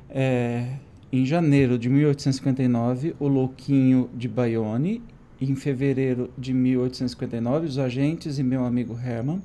é, 0.09 0.75
em 1.11 1.25
janeiro 1.25 1.77
de 1.79 1.89
1859, 1.89 3.15
o 3.19 3.27
Louquinho 3.27 4.09
de 4.13 4.27
Bayonne. 4.27 5.01
Em 5.41 5.55
fevereiro 5.55 6.29
de 6.37 6.53
1859, 6.53 7.65
os 7.65 7.79
agentes 7.79 8.37
e 8.37 8.43
meu 8.43 8.63
amigo 8.65 8.93
Herman. 8.93 9.41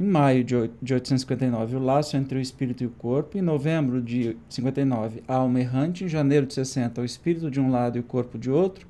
Em 0.00 0.06
maio 0.06 0.44
de 0.44 0.54
859, 0.54 1.76
O 1.76 1.80
Laço 1.80 2.16
entre 2.16 2.38
o 2.38 2.40
Espírito 2.40 2.84
e 2.84 2.86
o 2.86 2.90
Corpo. 2.90 3.36
Em 3.36 3.42
novembro 3.42 4.00
de 4.00 4.36
59, 4.48 5.22
A 5.26 5.34
Alma 5.34 5.60
Errante. 5.60 6.04
Em 6.04 6.08
janeiro 6.08 6.46
de 6.46 6.54
60, 6.54 7.02
O 7.02 7.04
Espírito 7.04 7.50
de 7.50 7.60
um 7.60 7.70
lado 7.70 7.98
e 7.98 8.00
o 8.00 8.04
Corpo 8.04 8.38
de 8.38 8.50
outro. 8.50 8.86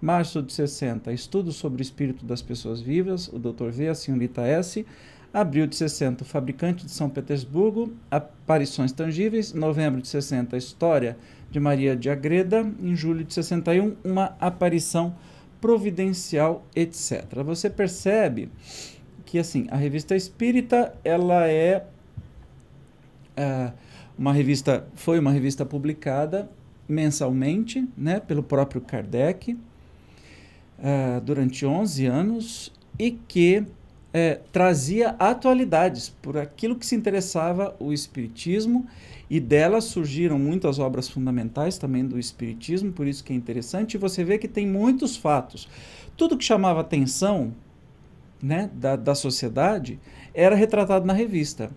Março 0.00 0.42
de 0.42 0.52
60, 0.52 1.12
Estudo 1.12 1.52
sobre 1.52 1.82
o 1.82 1.84
Espírito 1.84 2.24
das 2.24 2.40
Pessoas 2.40 2.80
Vivas, 2.80 3.28
o 3.28 3.38
Dr. 3.38 3.70
V. 3.70 3.88
A 3.88 3.94
Senhorita 3.94 4.42
S. 4.42 4.86
Abril 5.34 5.66
de 5.66 5.76
60, 5.76 6.22
O 6.22 6.26
Fabricante 6.26 6.84
de 6.84 6.92
São 6.92 7.10
Petersburgo. 7.10 7.92
Aparições 8.10 8.92
Tangíveis. 8.92 9.52
Novembro 9.52 10.00
de 10.00 10.08
60, 10.08 10.56
História 10.56 11.16
de 11.52 11.60
Maria 11.60 11.94
de 11.94 12.10
Agreda. 12.10 12.66
Em 12.82 12.96
julho 12.96 13.22
de 13.22 13.32
61, 13.34 13.94
Uma 14.02 14.34
Aparição 14.40 15.14
Providencial, 15.60 16.66
etc. 16.74 17.24
Você 17.44 17.70
percebe 17.70 18.50
que 19.24 19.38
assim 19.38 19.66
a 19.70 19.76
revista 19.76 20.16
Espírita 20.16 20.92
ela 21.04 21.46
é 21.46 21.86
uh, 23.38 23.72
uma 24.18 24.32
revista 24.32 24.86
foi 24.94 25.18
uma 25.18 25.30
revista 25.30 25.64
publicada 25.64 26.50
mensalmente 26.88 27.88
né 27.96 28.20
pelo 28.20 28.42
próprio 28.42 28.80
Kardec 28.80 29.52
uh, 29.52 31.20
durante 31.22 31.64
11 31.64 32.06
anos 32.06 32.72
e 32.98 33.12
que 33.12 33.64
uh, 34.14 34.40
trazia 34.52 35.10
atualidades 35.18 36.08
por 36.08 36.36
aquilo 36.36 36.76
que 36.76 36.86
se 36.86 36.94
interessava 36.94 37.74
o 37.78 37.92
espiritismo 37.92 38.86
e 39.30 39.40
dela 39.40 39.80
surgiram 39.80 40.38
muitas 40.38 40.78
obras 40.78 41.08
fundamentais 41.08 41.78
também 41.78 42.04
do 42.04 42.18
espiritismo 42.18 42.92
por 42.92 43.06
isso 43.06 43.24
que 43.24 43.32
é 43.32 43.36
interessante 43.36 43.94
e 43.94 43.98
você 43.98 44.22
vê 44.22 44.38
que 44.38 44.48
tem 44.48 44.66
muitos 44.66 45.16
fatos 45.16 45.68
tudo 46.16 46.36
que 46.36 46.44
chamava 46.44 46.80
atenção 46.80 47.52
né, 48.42 48.68
da, 48.74 48.96
da 48.96 49.14
sociedade 49.14 50.00
era 50.34 50.56
retratado 50.56 51.06
na 51.06 51.12
revista. 51.12 51.70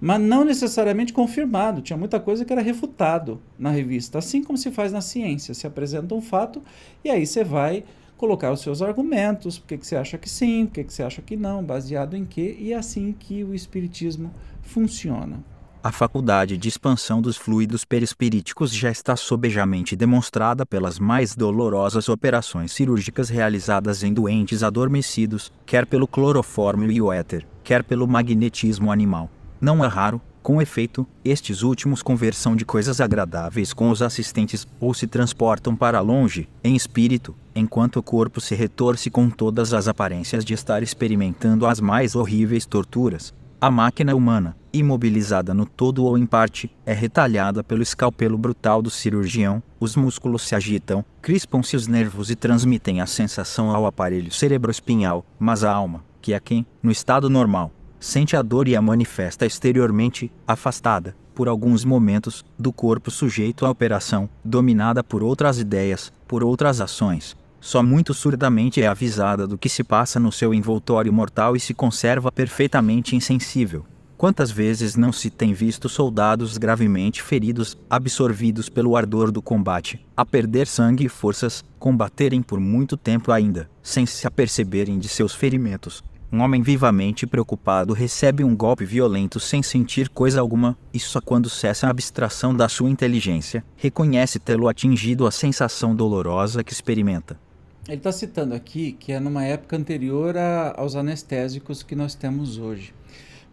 Mas 0.00 0.20
não 0.20 0.44
necessariamente 0.44 1.12
confirmado, 1.12 1.80
tinha 1.80 1.96
muita 1.96 2.20
coisa 2.20 2.44
que 2.44 2.52
era 2.52 2.60
refutado 2.60 3.40
na 3.58 3.70
revista, 3.70 4.18
assim 4.18 4.42
como 4.42 4.58
se 4.58 4.70
faz 4.70 4.92
na 4.92 5.00
ciência. 5.00 5.54
Se 5.54 5.66
apresenta 5.66 6.14
um 6.14 6.20
fato 6.20 6.62
e 7.02 7.08
aí 7.08 7.26
você 7.26 7.42
vai 7.42 7.84
colocar 8.24 8.50
os 8.50 8.60
seus 8.60 8.80
argumentos, 8.80 9.58
por 9.58 9.66
que, 9.66 9.86
você 9.86 9.96
acha 9.96 10.16
que 10.16 10.30
sim, 10.30 10.64
por 10.64 10.82
que 10.82 10.90
você 10.90 11.02
acha 11.02 11.20
que 11.20 11.36
não, 11.36 11.62
baseado 11.62 12.16
em 12.16 12.24
quê, 12.24 12.56
e 12.58 12.72
é 12.72 12.76
assim 12.76 13.12
que 13.12 13.44
o 13.44 13.54
Espiritismo 13.54 14.32
funciona. 14.62 15.44
A 15.82 15.92
faculdade 15.92 16.56
de 16.56 16.66
expansão 16.66 17.20
dos 17.20 17.36
fluidos 17.36 17.84
perispiríticos 17.84 18.72
já 18.72 18.90
está 18.90 19.14
sobejamente 19.14 19.94
demonstrada 19.94 20.64
pelas 20.64 20.98
mais 20.98 21.36
dolorosas 21.36 22.08
operações 22.08 22.72
cirúrgicas 22.72 23.28
realizadas 23.28 24.02
em 24.02 24.14
doentes 24.14 24.62
adormecidos, 24.62 25.52
quer 25.66 25.84
pelo 25.84 26.08
clorofórmio 26.08 26.90
e 26.90 27.02
o 27.02 27.12
éter, 27.12 27.46
quer 27.62 27.84
pelo 27.84 28.08
magnetismo 28.08 28.90
animal. 28.90 29.28
Não 29.60 29.84
é 29.84 29.86
raro, 29.86 30.18
com 30.44 30.60
efeito, 30.60 31.06
estes 31.24 31.62
últimos 31.62 32.02
conversão 32.02 32.54
de 32.54 32.66
coisas 32.66 33.00
agradáveis 33.00 33.72
com 33.72 33.88
os 33.88 34.02
assistentes 34.02 34.68
ou 34.78 34.92
se 34.92 35.06
transportam 35.06 35.74
para 35.74 36.00
longe, 36.00 36.50
em 36.62 36.76
espírito, 36.76 37.34
enquanto 37.54 37.96
o 37.96 38.02
corpo 38.02 38.42
se 38.42 38.54
retorce 38.54 39.08
com 39.08 39.30
todas 39.30 39.72
as 39.72 39.88
aparências 39.88 40.44
de 40.44 40.52
estar 40.52 40.82
experimentando 40.82 41.66
as 41.66 41.80
mais 41.80 42.14
horríveis 42.14 42.66
torturas. 42.66 43.32
A 43.58 43.70
máquina 43.70 44.14
humana, 44.14 44.54
imobilizada 44.70 45.54
no 45.54 45.64
todo 45.64 46.04
ou 46.04 46.18
em 46.18 46.26
parte, 46.26 46.70
é 46.84 46.92
retalhada 46.92 47.64
pelo 47.64 47.82
escalpelo 47.82 48.36
brutal 48.36 48.82
do 48.82 48.90
cirurgião, 48.90 49.62
os 49.80 49.96
músculos 49.96 50.42
se 50.42 50.54
agitam, 50.54 51.02
crispam-se 51.22 51.74
os 51.74 51.86
nervos 51.86 52.30
e 52.30 52.36
transmitem 52.36 53.00
a 53.00 53.06
sensação 53.06 53.70
ao 53.70 53.86
aparelho 53.86 54.30
cerebroespinhal, 54.30 55.24
mas 55.38 55.64
a 55.64 55.72
alma, 55.72 56.04
que 56.20 56.34
é 56.34 56.40
quem, 56.40 56.66
no 56.82 56.90
estado 56.90 57.30
normal, 57.30 57.72
sente 57.98 58.36
a 58.36 58.42
dor 58.42 58.68
e 58.68 58.76
a 58.76 58.82
manifesta 58.82 59.46
exteriormente, 59.46 60.32
afastada, 60.46 61.16
por 61.34 61.48
alguns 61.48 61.84
momentos, 61.84 62.44
do 62.58 62.72
corpo 62.72 63.10
sujeito 63.10 63.66
à 63.66 63.70
operação, 63.70 64.28
dominada 64.44 65.02
por 65.02 65.22
outras 65.22 65.58
ideias, 65.58 66.12
por 66.26 66.44
outras 66.44 66.80
ações, 66.80 67.36
só 67.64 67.82
muito 67.82 68.12
surdamente 68.12 68.82
é 68.82 68.86
avisada 68.86 69.46
do 69.46 69.56
que 69.56 69.70
se 69.70 69.82
passa 69.82 70.20
no 70.20 70.30
seu 70.30 70.52
envoltório 70.52 71.10
mortal 71.10 71.56
e 71.56 71.60
se 71.60 71.72
conserva 71.72 72.30
perfeitamente 72.30 73.16
insensível. 73.16 73.86
Quantas 74.18 74.50
vezes 74.50 74.96
não 74.96 75.10
se 75.10 75.30
tem 75.30 75.54
visto 75.54 75.88
soldados 75.88 76.58
gravemente 76.58 77.22
feridos, 77.22 77.74
absorvidos 77.88 78.68
pelo 78.68 78.94
ardor 78.94 79.32
do 79.32 79.40
combate, 79.40 80.04
a 80.14 80.26
perder 80.26 80.66
sangue 80.66 81.06
e 81.06 81.08
forças, 81.08 81.64
combaterem 81.78 82.42
por 82.42 82.60
muito 82.60 82.98
tempo 82.98 83.32
ainda, 83.32 83.70
sem 83.82 84.04
se 84.04 84.26
aperceberem 84.26 84.98
de 84.98 85.08
seus 85.08 85.34
ferimentos. 85.34 86.04
Um 86.34 86.42
homem 86.42 86.62
vivamente 86.62 87.28
preocupado 87.28 87.92
recebe 87.92 88.42
um 88.42 88.56
golpe 88.56 88.84
violento 88.84 89.38
sem 89.38 89.62
sentir 89.62 90.08
coisa 90.08 90.40
alguma, 90.40 90.76
e 90.92 90.98
só 90.98 91.20
quando 91.20 91.48
cessa 91.48 91.86
a 91.86 91.90
abstração 91.90 92.52
da 92.52 92.68
sua 92.68 92.90
inteligência, 92.90 93.64
reconhece 93.76 94.40
tê-lo 94.40 94.66
atingido 94.66 95.28
a 95.28 95.30
sensação 95.30 95.94
dolorosa 95.94 96.64
que 96.64 96.72
experimenta. 96.72 97.38
Ele 97.86 97.98
está 97.98 98.10
citando 98.10 98.52
aqui 98.52 98.96
que 98.98 99.12
é 99.12 99.20
numa 99.20 99.44
época 99.44 99.76
anterior 99.76 100.36
a, 100.36 100.74
aos 100.76 100.96
anestésicos 100.96 101.84
que 101.84 101.94
nós 101.94 102.16
temos 102.16 102.58
hoje. 102.58 102.92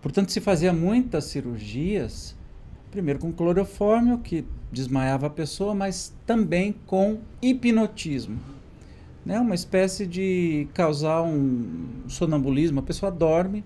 Portanto, 0.01 0.31
se 0.31 0.41
fazia 0.41 0.73
muitas 0.73 1.25
cirurgias, 1.25 2.35
primeiro 2.89 3.19
com 3.19 3.31
clorofórmio, 3.31 4.17
que 4.17 4.43
desmaiava 4.71 5.27
a 5.27 5.29
pessoa, 5.29 5.75
mas 5.75 6.15
também 6.25 6.73
com 6.87 7.19
hipnotismo. 7.43 8.39
Né? 9.25 9.39
Uma 9.39 9.55
espécie 9.55 10.05
de 10.05 10.67
causar 10.73 11.21
um 11.21 12.03
sonambulismo. 12.07 12.79
A 12.79 12.83
pessoa 12.83 13.11
dorme 13.11 13.63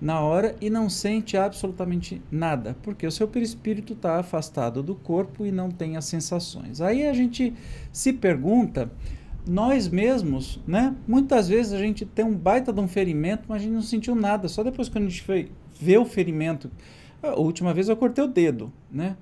na 0.00 0.20
hora 0.20 0.54
e 0.60 0.68
não 0.68 0.90
sente 0.90 1.36
absolutamente 1.36 2.20
nada, 2.30 2.76
porque 2.82 3.06
o 3.06 3.10
seu 3.10 3.26
perispírito 3.26 3.94
está 3.94 4.18
afastado 4.18 4.82
do 4.82 4.94
corpo 4.94 5.46
e 5.46 5.52
não 5.52 5.70
tem 5.70 5.96
as 5.96 6.04
sensações. 6.04 6.80
Aí 6.80 7.06
a 7.06 7.12
gente 7.12 7.54
se 7.92 8.12
pergunta 8.12 8.90
nós 9.46 9.88
mesmos, 9.88 10.60
né? 10.66 10.94
Muitas 11.06 11.48
vezes 11.48 11.72
a 11.72 11.78
gente 11.78 12.04
tem 12.04 12.24
um 12.24 12.34
baita 12.34 12.72
de 12.72 12.80
um 12.80 12.88
ferimento, 12.88 13.44
mas 13.48 13.62
a 13.62 13.64
gente 13.64 13.74
não 13.74 13.82
sentiu 13.82 14.14
nada. 14.14 14.48
Só 14.48 14.62
depois 14.62 14.88
que 14.88 14.98
a 14.98 15.00
gente 15.00 15.24
ver 15.80 15.98
o 15.98 16.04
ferimento. 16.04 16.70
A 17.22 17.38
última 17.38 17.72
vez 17.72 17.88
eu 17.88 17.96
cortei 17.96 18.24
o 18.24 18.28
dedo, 18.28 18.72
né? 18.90 19.16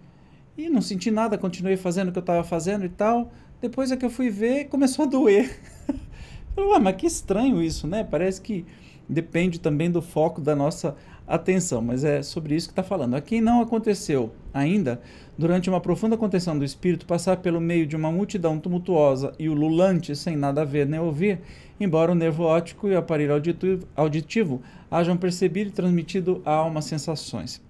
E 0.57 0.69
não 0.69 0.81
senti 0.81 1.11
nada, 1.11 1.37
continuei 1.37 1.77
fazendo 1.77 2.09
o 2.09 2.13
que 2.13 2.19
eu 2.19 2.23
estava 2.23 2.43
fazendo 2.45 2.85
e 2.85 2.89
tal. 2.89 3.33
Depois 3.65 3.91
é 3.91 3.97
que 3.97 4.05
eu 4.05 4.11
fui 4.11 4.29
ver, 4.29 4.67
começou 4.67 5.07
a 5.07 5.09
doer. 5.09 5.59
eu, 6.55 6.79
mas 6.79 6.97
que 6.97 7.07
estranho 7.07 7.63
isso, 7.63 7.87
né? 7.87 8.05
Parece 8.05 8.39
que 8.39 8.63
depende 9.09 9.59
também 9.59 9.91
do 9.91 10.03
foco 10.03 10.39
da 10.39 10.55
nossa 10.55 10.95
atenção, 11.27 11.81
mas 11.81 12.05
é 12.05 12.23
sobre 12.23 12.55
isso 12.55 12.69
que 12.69 12.73
está 12.73 12.83
falando. 12.83 13.15
A 13.15 13.23
quem 13.23 13.41
não 13.41 13.63
aconteceu 13.63 14.35
ainda, 14.53 15.01
durante 15.39 15.71
uma 15.71 15.81
profunda 15.81 16.15
contenção 16.15 16.59
do 16.59 16.63
espírito, 16.63 17.07
passar 17.07 17.39
pelo 17.39 17.59
meio 17.59 17.87
de 17.87 17.97
uma 17.97 18.13
multidão 18.13 18.61
tumultuosa 18.61 19.33
e 19.39 19.49
ululante, 19.49 20.15
sem 20.15 20.37
nada 20.37 20.61
a 20.61 20.67
ver 20.67 20.87
nem 20.87 21.01
ouvir, 21.01 21.41
embora 21.81 22.13
o 22.13 22.15
nervo 22.15 22.43
óptico 22.43 22.87
e 22.89 22.93
o 22.93 22.99
aparelho 22.99 23.33
auditivo, 23.33 23.89
auditivo 23.97 24.61
hajam 24.91 25.17
percebido 25.17 25.71
e 25.71 25.73
transmitido 25.73 26.43
à 26.45 26.53
alma 26.53 26.83
sensações. 26.83 27.63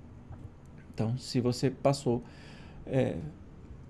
Então, 0.92 1.16
se 1.16 1.40
você 1.40 1.70
passou 1.70 2.20
é, 2.84 3.14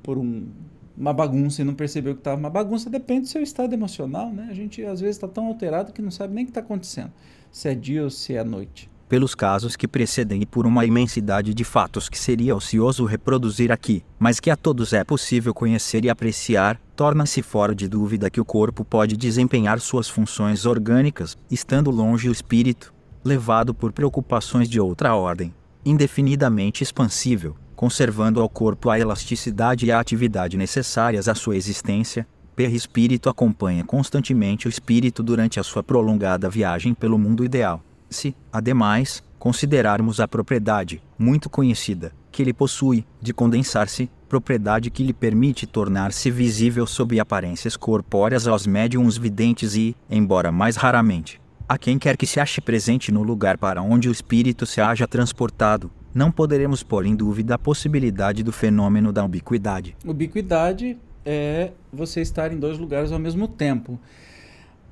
por 0.03 0.19
um, 0.19 0.47
uma 0.97 1.13
bagunça 1.13 1.63
e 1.63 1.65
não 1.65 1.75
percebeu 1.75 2.15
que 2.15 2.21
estava 2.21 2.39
uma 2.39 2.51
bagunça, 2.51 2.89
depende 2.89 3.23
do 3.23 3.29
seu 3.29 3.43
estado 3.43 3.73
emocional, 3.73 4.33
né? 4.33 4.49
A 4.51 4.55
gente 4.55 4.85
às 4.85 5.01
vezes 5.01 5.17
está 5.17 5.29
tão 5.29 5.47
alterado 5.47 5.93
que 5.93 6.03
não 6.03 6.11
sabe 6.11 6.35
nem 6.35 6.45
o 6.45 6.47
que 6.47 6.51
está 6.51 6.61
acontecendo, 6.61 7.13
se 7.51 7.69
é 7.69 7.75
dia 7.75 8.05
ou 8.05 8.11
se 8.11 8.35
é 8.35 8.45
noite 8.45 8.91
pelos 9.15 9.35
casos 9.35 9.77
que 9.77 9.87
precedem 9.87 10.43
e 10.43 10.47
por 10.47 10.67
uma 10.67 10.85
imensidade 10.85 11.55
de 11.55 11.63
fatos 11.63 12.09
que 12.09 12.19
seria 12.19 12.57
ocioso 12.57 13.05
reproduzir 13.05 13.71
aqui, 13.71 14.03
mas 14.19 14.41
que 14.41 14.51
a 14.51 14.57
todos 14.57 14.93
é 14.93 15.05
possível 15.05 15.55
conhecer 15.55 16.05
e 16.05 16.11
apreciar, 16.11 16.81
torna-se 16.97 17.43
fora 17.43 17.75
de 17.75 17.87
dúvida 17.87 18.29
que 18.29 18.41
o 18.41 18.45
corpo 18.45 18.85
pode 18.85 19.17
desempenhar 19.17 19.79
suas 19.79 20.09
funções 20.09 20.67
orgânicas, 20.67 21.37
estando 21.51 21.93
longe 21.93 22.29
o 22.29 22.33
espírito, 22.33 22.93
levado 23.25 23.73
por 23.73 23.93
preocupações 23.93 24.69
de 24.69 24.81
outra 24.81 25.15
ordem, 25.15 25.55
indefinidamente 25.85 26.83
expansível, 26.83 27.55
conservando 27.85 28.41
ao 28.41 28.49
corpo 28.49 28.89
a 28.89 28.99
elasticidade 28.99 29.85
e 29.85 29.93
a 29.93 30.01
atividade 30.01 30.57
necessárias 30.57 31.29
à 31.29 31.35
sua 31.35 31.55
existência. 31.55 32.27
Perispírito 32.57 33.29
acompanha 33.29 33.85
constantemente 33.85 34.67
o 34.67 34.71
espírito 34.71 35.23
durante 35.23 35.61
a 35.61 35.63
sua 35.63 35.83
prolongada 35.83 36.49
viagem 36.49 36.95
pelo 36.95 37.19
mundo 37.19 37.45
ideal 37.45 37.83
se, 38.09 38.35
ademais, 38.51 39.23
considerarmos 39.39 40.19
a 40.19 40.27
propriedade, 40.27 41.03
muito 41.19 41.51
conhecida, 41.51 42.11
que 42.33 42.41
ele 42.41 42.55
possui, 42.55 43.05
de 43.21 43.35
condensar-se, 43.35 44.09
propriedade 44.31 44.91
que 44.91 45.03
lhe 45.03 45.13
permite 45.13 45.67
tornar-se 45.67 46.31
visível 46.31 46.87
sob 46.87 47.21
aparências 47.21 47.77
corpóreas 47.77 48.47
aos 48.47 48.67
médiums 48.67 49.19
videntes 49.19 49.75
e, 49.75 49.95
embora 50.09 50.51
mais 50.51 50.77
raramente, 50.77 51.39
a 51.69 51.77
quem 51.77 51.99
quer 51.99 52.17
que 52.17 52.27
se 52.27 52.41
ache 52.41 52.63
presente 52.63 53.13
no 53.13 53.23
lugar 53.23 53.59
para 53.59 53.83
onde 53.83 54.09
o 54.09 54.13
espírito 54.13 54.65
se 54.65 54.81
haja 54.81 55.07
transportado, 55.07 55.91
não 56.15 56.31
poderemos 56.31 56.83
pôr 56.83 57.05
em 57.05 57.17
dúvida 57.17 57.57
a 57.57 57.59
possibilidade 57.59 58.43
do 58.43 58.53
fenômeno 58.53 59.13
da 59.13 59.25
ubiquidade. 59.25 59.97
Ubiquidade 60.05 60.97
é 61.27 61.73
você 61.93 62.21
estar 62.21 62.53
em 62.53 62.59
dois 62.59 62.79
lugares 62.79 63.11
ao 63.11 63.19
mesmo 63.19 63.49
tempo. 63.49 63.99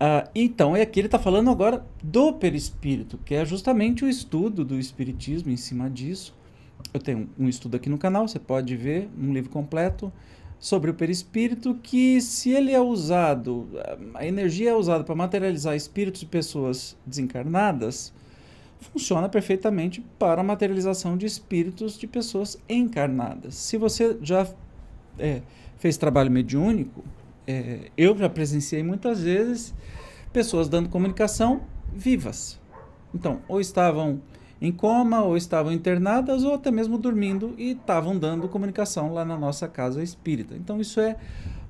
Ah, 0.01 0.29
então, 0.35 0.75
é 0.75 0.83
aqui 0.83 0.99
ele 0.99 1.07
está 1.07 1.19
falando 1.19 1.49
agora 1.49 1.87
do 2.03 2.33
perispírito, 2.33 3.19
que 3.25 3.37
é 3.37 3.45
justamente 3.45 4.05
o 4.05 4.09
estudo 4.09 4.65
do 4.65 4.79
espiritismo 4.79 5.53
em 5.53 5.57
cima 5.57 5.89
disso. 5.89 6.35
Eu 6.93 6.99
tenho 6.99 7.31
um 7.39 7.49
estudo 7.49 7.77
aqui 7.77 7.89
no 7.89 7.97
canal, 7.97 8.27
você 8.27 8.41
pode 8.41 8.75
ver 8.77 9.09
um 9.17 9.33
livro 9.33 9.49
completo 9.49 10.13
sobre 10.59 10.91
o 10.91 10.95
perispírito, 10.95 11.77
que 11.81 12.21
se 12.21 12.51
ele 12.51 12.73
é 12.73 12.81
usado, 12.81 13.69
a 14.15 14.27
energia 14.27 14.71
é 14.71 14.75
usada 14.75 15.05
para 15.05 15.15
materializar 15.15 15.77
espíritos 15.77 16.21
de 16.21 16.27
pessoas 16.27 16.97
desencarnadas, 17.07 18.13
funciona 18.83 19.29
perfeitamente 19.29 20.05
para 20.19 20.41
a 20.41 20.45
materialização 20.45 21.17
de 21.17 21.27
espíritos 21.27 21.99
de 21.99 22.07
pessoas 22.07 22.59
encarnadas. 22.69 23.55
Se 23.55 23.77
você 23.77 24.17
já 24.23 24.47
é, 25.19 25.43
fez 25.79 25.97
trabalho 25.97 26.31
mediúnico, 26.31 27.05
é, 27.47 27.91
eu 27.97 28.17
já 28.17 28.29
presenciei 28.29 28.83
muitas 28.83 29.23
vezes 29.23 29.75
pessoas 30.33 30.69
dando 30.69 30.89
comunicação 30.89 31.63
vivas. 31.93 32.61
Então, 33.15 33.41
ou 33.49 33.61
estavam 33.61 34.21
em 34.63 34.71
coma, 34.71 35.23
ou 35.23 35.37
estavam 35.37 35.73
internadas, 35.73 36.45
ou 36.45 36.55
até 36.55 36.71
mesmo 36.71 36.97
dormindo 36.97 37.53
e 37.59 37.73
estavam 37.73 38.17
dando 38.17 38.49
comunicação 38.49 39.13
lá 39.13 39.25
na 39.25 39.37
nossa 39.37 39.67
casa 39.67 40.01
espírita. 40.01 40.55
Então, 40.55 40.81
isso 40.81 41.01
é 41.01 41.17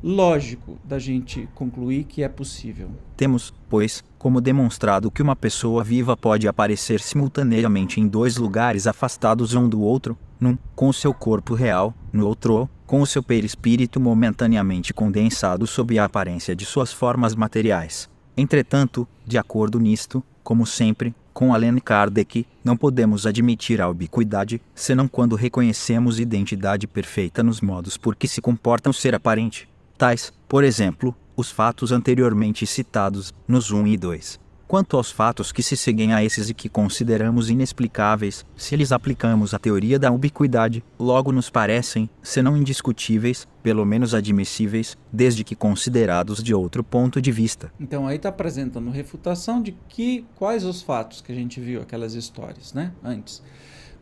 lógico 0.03 0.77
da 0.85 0.99
gente 0.99 1.49
concluir 1.55 2.05
que 2.05 2.23
é 2.23 2.29
possível. 2.29 2.91
Temos, 3.17 3.55
pois, 3.71 4.05
como 4.19 4.43
demonstrado 4.43 5.11
que 5.11 5.23
uma 5.23 5.35
pessoa 5.35 5.83
viva 5.83 6.15
pode 6.15 6.47
aparecer 6.47 7.01
simultaneamente 7.01 7.99
em 7.99 8.07
dois 8.07 8.37
lugares 8.37 8.87
afastados 8.87 9.55
um 9.55 9.67
do 9.67 9.81
outro, 9.81 10.19
num, 10.39 10.59
com 10.75 10.89
o 10.89 10.93
seu 10.93 11.15
corpo 11.15 11.55
real, 11.55 11.95
no 12.13 12.27
outro, 12.27 12.69
com 12.87 13.01
o 13.01 13.07
seu 13.07 13.23
perispírito 13.23 13.99
momentaneamente 13.99 14.93
condensado 14.93 15.67
sob 15.67 15.99
a 15.99 16.05
aparência 16.05 16.55
de 16.55 16.67
suas 16.67 16.93
formas 16.93 17.35
materiais. 17.35 18.11
Entretanto, 18.37 19.09
de 19.27 19.39
acordo 19.39 19.81
nisto, 19.81 20.23
como 20.43 20.67
sempre, 20.67 21.15
com 21.33 21.55
Allan 21.55 21.79
Kardec, 21.79 22.47
não 22.63 22.77
podemos 22.77 23.27
admitir 23.27 23.81
a 23.81 23.89
ubiquidade, 23.89 24.61
senão 24.75 25.09
quando 25.09 25.37
reconhecemos 25.37 26.21
identidade 26.21 26.87
perfeita 26.87 27.43
nos 27.43 27.61
modos 27.61 27.97
por 27.97 28.15
que 28.15 28.29
se 28.29 28.41
comportam 28.41 28.93
ser 28.93 29.15
aparente. 29.15 29.69
Tais, 29.97 30.33
por 30.49 30.65
exemplo, 30.65 31.15
os 31.37 31.51
fatos 31.51 31.93
anteriormente 31.93 32.67
citados, 32.67 33.33
nos 33.49 33.71
1 33.71 33.87
e 33.87 33.97
2. 33.97 34.41
Quanto 34.73 34.97
aos 34.97 35.11
fatos 35.11 35.53
que 35.53 35.63
se 35.63 35.77
seguem 35.77 36.15
a 36.15 36.25
esses 36.25 36.49
e 36.49 36.55
que 36.55 36.67
consideramos 36.67 37.51
inexplicáveis, 37.51 38.43
se 38.57 38.75
lhes 38.75 38.91
aplicamos 38.91 39.53
a 39.53 39.59
teoria 39.59 39.99
da 39.99 40.11
ubiquidade, 40.11 40.83
logo 40.99 41.31
nos 41.31 41.51
parecem, 41.51 42.09
se 42.23 42.41
não 42.41 42.57
indiscutíveis, 42.57 43.47
pelo 43.63 43.85
menos 43.85 44.15
admissíveis, 44.15 44.97
desde 45.13 45.45
que 45.45 45.55
considerados 45.55 46.43
de 46.43 46.55
outro 46.55 46.83
ponto 46.83 47.21
de 47.21 47.31
vista. 47.31 47.71
Então 47.79 48.07
aí 48.07 48.17
está 48.17 48.31
apresentando 48.31 48.91
refutação 48.91 49.61
de 49.61 49.73
que 49.91 50.25
quais 50.37 50.65
os 50.65 50.81
fatos 50.81 51.21
que 51.21 51.31
a 51.31 51.35
gente 51.35 51.61
viu 51.61 51.83
aquelas 51.83 52.15
histórias, 52.15 52.73
né? 52.73 52.93
Antes, 53.05 53.43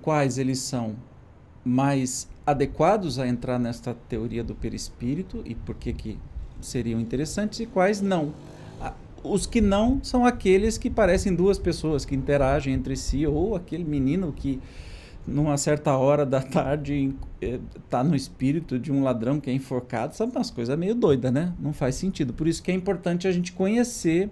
quais 0.00 0.38
eles 0.38 0.60
são 0.60 0.94
mais 1.64 2.28
adequados 2.46 3.18
a 3.18 3.26
entrar 3.26 3.58
nesta 3.58 3.92
teoria 4.08 4.44
do 4.44 4.54
perispírito 4.54 5.42
e 5.44 5.52
por 5.52 5.74
que 5.74 5.92
que 5.92 6.16
seriam 6.60 7.00
interessantes 7.00 7.58
e 7.58 7.66
quais 7.66 8.00
não 8.00 8.32
os 9.22 9.46
que 9.46 9.60
não 9.60 10.02
são 10.02 10.24
aqueles 10.24 10.78
que 10.78 10.88
parecem 10.88 11.34
duas 11.34 11.58
pessoas 11.58 12.04
que 12.04 12.14
interagem 12.14 12.74
entre 12.74 12.96
si, 12.96 13.26
ou 13.26 13.54
aquele 13.54 13.84
menino 13.84 14.32
que, 14.32 14.60
numa 15.26 15.56
certa 15.56 15.96
hora 15.96 16.24
da 16.24 16.40
tarde, 16.40 17.14
está 17.40 18.02
no 18.02 18.16
espírito 18.16 18.78
de 18.78 18.90
um 18.90 19.02
ladrão 19.02 19.38
que 19.40 19.50
é 19.50 19.52
enforcado. 19.52 20.16
Sabe 20.16 20.32
umas 20.34 20.50
coisas 20.50 20.76
meio 20.78 20.94
doidas, 20.94 21.32
né? 21.32 21.52
Não 21.60 21.72
faz 21.72 21.94
sentido. 21.94 22.32
Por 22.32 22.48
isso 22.48 22.62
que 22.62 22.70
é 22.70 22.74
importante 22.74 23.28
a 23.28 23.32
gente 23.32 23.52
conhecer 23.52 24.30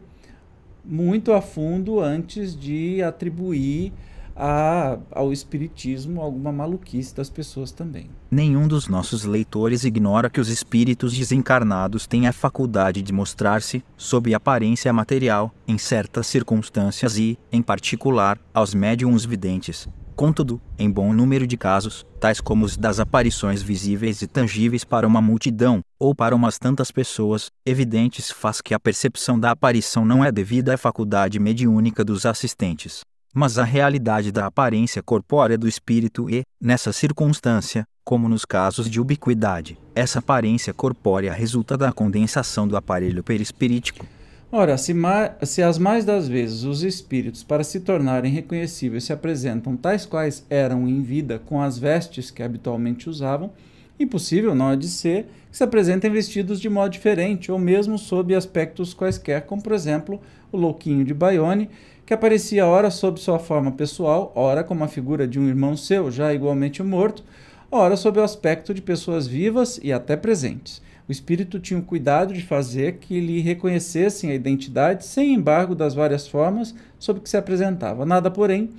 muito 0.85 1.33
a 1.33 1.41
fundo 1.41 2.01
antes 2.01 2.59
de 2.59 3.03
atribuir 3.03 3.93
a, 4.39 4.99
ao 5.11 5.33
espiritismo 5.33 6.23
alguma 6.23 6.53
maluquice 6.53 7.13
das 7.13 7.29
pessoas 7.29 7.73
também. 7.73 8.09
Nenhum 8.31 8.69
dos 8.69 8.87
nossos 8.87 9.25
leitores 9.25 9.83
ignora 9.83 10.31
que 10.31 10.41
os 10.41 10.49
espíritos 10.49 11.13
desencarnados 11.17 12.07
têm 12.07 12.29
a 12.29 12.33
faculdade 12.33 13.03
de 13.03 13.13
mostrar-se, 13.13 13.83
sob 13.97 14.33
aparência 14.33 14.93
material, 14.93 15.53
em 15.67 15.77
certas 15.77 16.29
circunstâncias 16.29 17.19
e, 17.19 17.37
em 17.51 17.61
particular, 17.61 18.39
aos 18.55 18.73
médiums 18.75 19.25
videntes. 19.25 19.89
Contudo, 20.15 20.61
em 20.79 20.91
bom 20.91 21.13
número 21.13 21.47
de 21.47 21.57
casos, 21.57 22.07
tais 22.21 22.41
como 22.41 22.65
os 22.65 22.77
das 22.77 23.01
aparições 23.01 23.63
visíveis 23.63 24.23
e 24.23 24.27
tangíveis 24.27 24.85
para 24.85 25.07
uma 25.07 25.21
multidão, 25.21 25.81
ou 25.99 26.15
para 26.15 26.35
umas 26.35 26.59
tantas 26.59 26.91
pessoas, 26.91 27.51
evidentes 27.67 28.31
faz 28.31 28.61
que 28.61 28.75
a 28.75 28.81
percepção 28.81 29.39
da 29.39 29.51
aparição 29.51 30.05
não 30.05 30.25
é 30.25 30.31
devida 30.31 30.75
à 30.75 30.79
faculdade 30.79 31.39
mediúnica 31.41 32.05
dos 32.05 32.25
assistentes 32.25 33.03
mas 33.35 33.59
a 33.59 33.65
realidade 33.65 34.33
da 34.33 34.47
aparência 34.47 35.03
corpórea 35.03 35.59
do 35.59 35.69
espírito 35.69 36.29
e, 36.31 36.43
nessa 36.61 36.93
circunstância, 36.93 37.87
como 38.05 38.29
nos 38.29 38.45
casos 38.45 38.89
de 38.89 39.01
ubiquidade, 39.01 39.79
essa 39.95 40.19
aparência 40.21 40.73
corpórea 40.73 41.33
resulta 41.33 41.77
da 41.77 41.93
condensação 41.93 42.67
do 42.67 42.77
aparelho 42.77 43.23
perispirítico. 43.23 44.07
Ora, 44.51 44.79
se, 44.79 44.95
se 45.43 45.63
as 45.63 45.77
mais 45.79 46.07
das 46.07 46.27
vezes 46.27 46.63
os 46.63 46.83
espíritos, 46.83 47.45
para 47.45 47.63
se 47.63 47.81
tornarem 47.81 48.33
reconhecíveis, 48.33 49.05
se 49.05 49.13
apresentam 49.13 49.77
tais 49.77 50.07
quais 50.07 50.43
eram 50.49 50.89
em 50.89 51.03
vida 51.03 51.39
com 51.39 51.61
as 51.61 51.79
vestes 51.79 52.31
que 52.31 52.43
habitualmente 52.43 53.11
usavam, 53.11 53.53
impossível 54.01 54.55
não 54.55 54.71
é 54.71 54.77
de 54.77 54.89
ser 54.89 55.27
que 55.51 55.57
se 55.57 55.63
apresentem 55.65 56.11
vestidos 56.11 56.61
de 56.61 56.71
modo 56.71 56.93
diferente, 56.93 57.53
ou 57.53 57.59
mesmo 57.59 57.99
sob 57.99 58.35
aspectos 58.35 58.95
quaisquer, 58.95 59.43
como 59.43 59.61
por 59.61 59.73
exemplo 59.73 60.19
o 60.51 60.57
louquinho 60.57 61.05
de 61.05 61.13
Bayonne, 61.13 61.69
que 62.09 62.15
aparecia 62.15 62.67
ora 62.67 62.91
sob 62.91 63.21
sua 63.21 63.39
forma 63.39 63.71
pessoal, 63.71 64.33
ora 64.35 64.65
como 64.65 64.83
a 64.83 64.89
figura 64.89 65.29
de 65.29 65.39
um 65.39 65.47
irmão 65.47 65.77
seu, 65.77 66.11
já 66.11 66.33
igualmente 66.33 66.83
morto, 66.83 67.23
ora 67.71 67.99
sob 67.99 68.19
o 68.19 68.23
aspecto 68.23 68.73
de 68.73 68.81
pessoas 68.81 69.27
vivas 69.27 69.79
e 69.83 69.93
até 69.93 70.17
presentes. 70.17 70.81
O 71.07 71.13
espírito 71.13 71.61
tinha 71.61 71.79
o 71.79 71.83
cuidado 71.83 72.33
de 72.33 72.41
fazer 72.41 72.95
que 72.95 73.21
lhe 73.21 73.43
reconhecessem 73.43 74.31
a 74.31 74.35
identidade 74.35 75.05
sem 75.05 75.35
embargo 75.35 75.75
das 75.75 75.95
várias 75.95 76.27
formas 76.27 76.75
sob 76.99 77.21
que 77.21 77.29
se 77.29 77.37
apresentava. 77.37 78.07
Nada, 78.07 78.31
porém, 78.31 78.71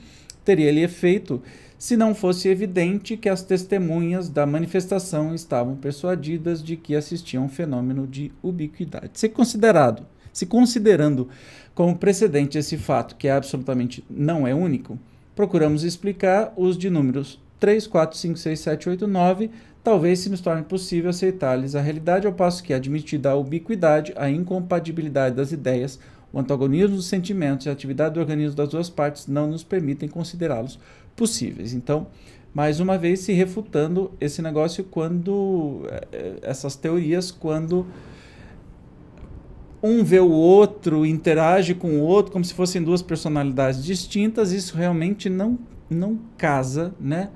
teria-lhe 0.43 0.81
efeito 0.81 1.39
se 1.77 1.95
não 1.95 2.15
fosse 2.15 2.49
evidente 2.49 3.15
que 3.15 3.29
as 3.29 3.43
testemunhas 3.43 4.27
da 4.27 4.47
manifestação 4.47 5.35
estavam 5.35 5.75
persuadidas 5.75 6.63
de 6.63 6.75
que 6.75 6.95
assistiam 6.95 7.43
a 7.43 7.45
um 7.45 7.49
fenômeno 7.49 8.07
de 8.07 8.31
ubiquidade. 8.41 9.11
Se 9.13 9.29
considerado, 9.29 10.03
se 10.39 10.45
considerando 10.45 11.27
como 11.75 11.97
precedente 11.97 12.57
esse 12.57 12.77
fato, 12.77 13.17
que 13.17 13.27
é 13.27 13.31
absolutamente 13.31 14.05
não 14.09 14.47
é 14.47 14.55
único, 14.55 14.97
procuramos 15.35 15.83
explicar 15.83 16.53
os 16.55 16.77
de 16.77 16.89
números 16.89 17.41
3, 17.59 17.85
4, 17.85 18.17
5, 18.17 18.39
6, 18.39 18.59
7, 18.61 18.89
8, 18.89 19.07
9, 19.07 19.51
talvez 19.83 20.19
se 20.19 20.29
nos 20.29 20.39
torne 20.39 20.63
possível 20.63 21.09
aceitar-lhes 21.09 21.75
a 21.75 21.81
realidade, 21.81 22.25
ao 22.25 22.31
passo 22.31 22.63
que, 22.63 22.73
admitida 22.73 23.31
a 23.31 23.35
ubiquidade, 23.35 24.13
a 24.15 24.29
incompatibilidade 24.29 25.35
das 25.35 25.51
ideias, 25.51 25.99
o 26.31 26.39
antagonismo 26.39 26.95
dos 26.95 27.07
sentimentos 27.07 27.65
e 27.65 27.69
a 27.69 27.73
atividade 27.73 28.13
do 28.13 28.21
organismo 28.21 28.55
das 28.55 28.69
duas 28.69 28.89
partes 28.89 29.27
não 29.27 29.47
nos 29.47 29.61
permitem 29.61 30.07
considerá-los 30.07 30.79
possíveis. 31.17 31.73
Então, 31.73 32.07
mais 32.53 32.79
uma 32.79 32.97
vez 32.97 33.19
se 33.19 33.33
refutando 33.33 34.11
esse 34.21 34.41
negócio 34.41 34.85
quando 34.85 35.81
eh, 36.13 36.35
essas 36.43 36.77
teorias 36.77 37.29
quando 37.29 37.85
um 39.81 40.03
vê 40.03 40.19
o 40.19 40.29
outro, 40.29 41.05
interage 41.05 41.73
com 41.73 41.99
o 41.99 42.01
outro 42.01 42.31
como 42.31 42.43
se 42.43 42.53
fossem 42.53 42.83
duas 42.83 43.01
personalidades 43.01 43.83
distintas, 43.83 44.51
isso 44.51 44.75
realmente 44.75 45.29
não, 45.29 45.57
não 45.89 46.19
casa 46.37 46.93
né, 46.99 47.29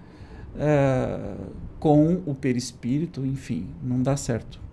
é, 0.58 1.36
com 1.80 2.22
o 2.26 2.36
perispírito, 2.36 3.26
enfim, 3.26 3.68
não 3.82 4.02
dá 4.02 4.16
certo. 4.18 4.64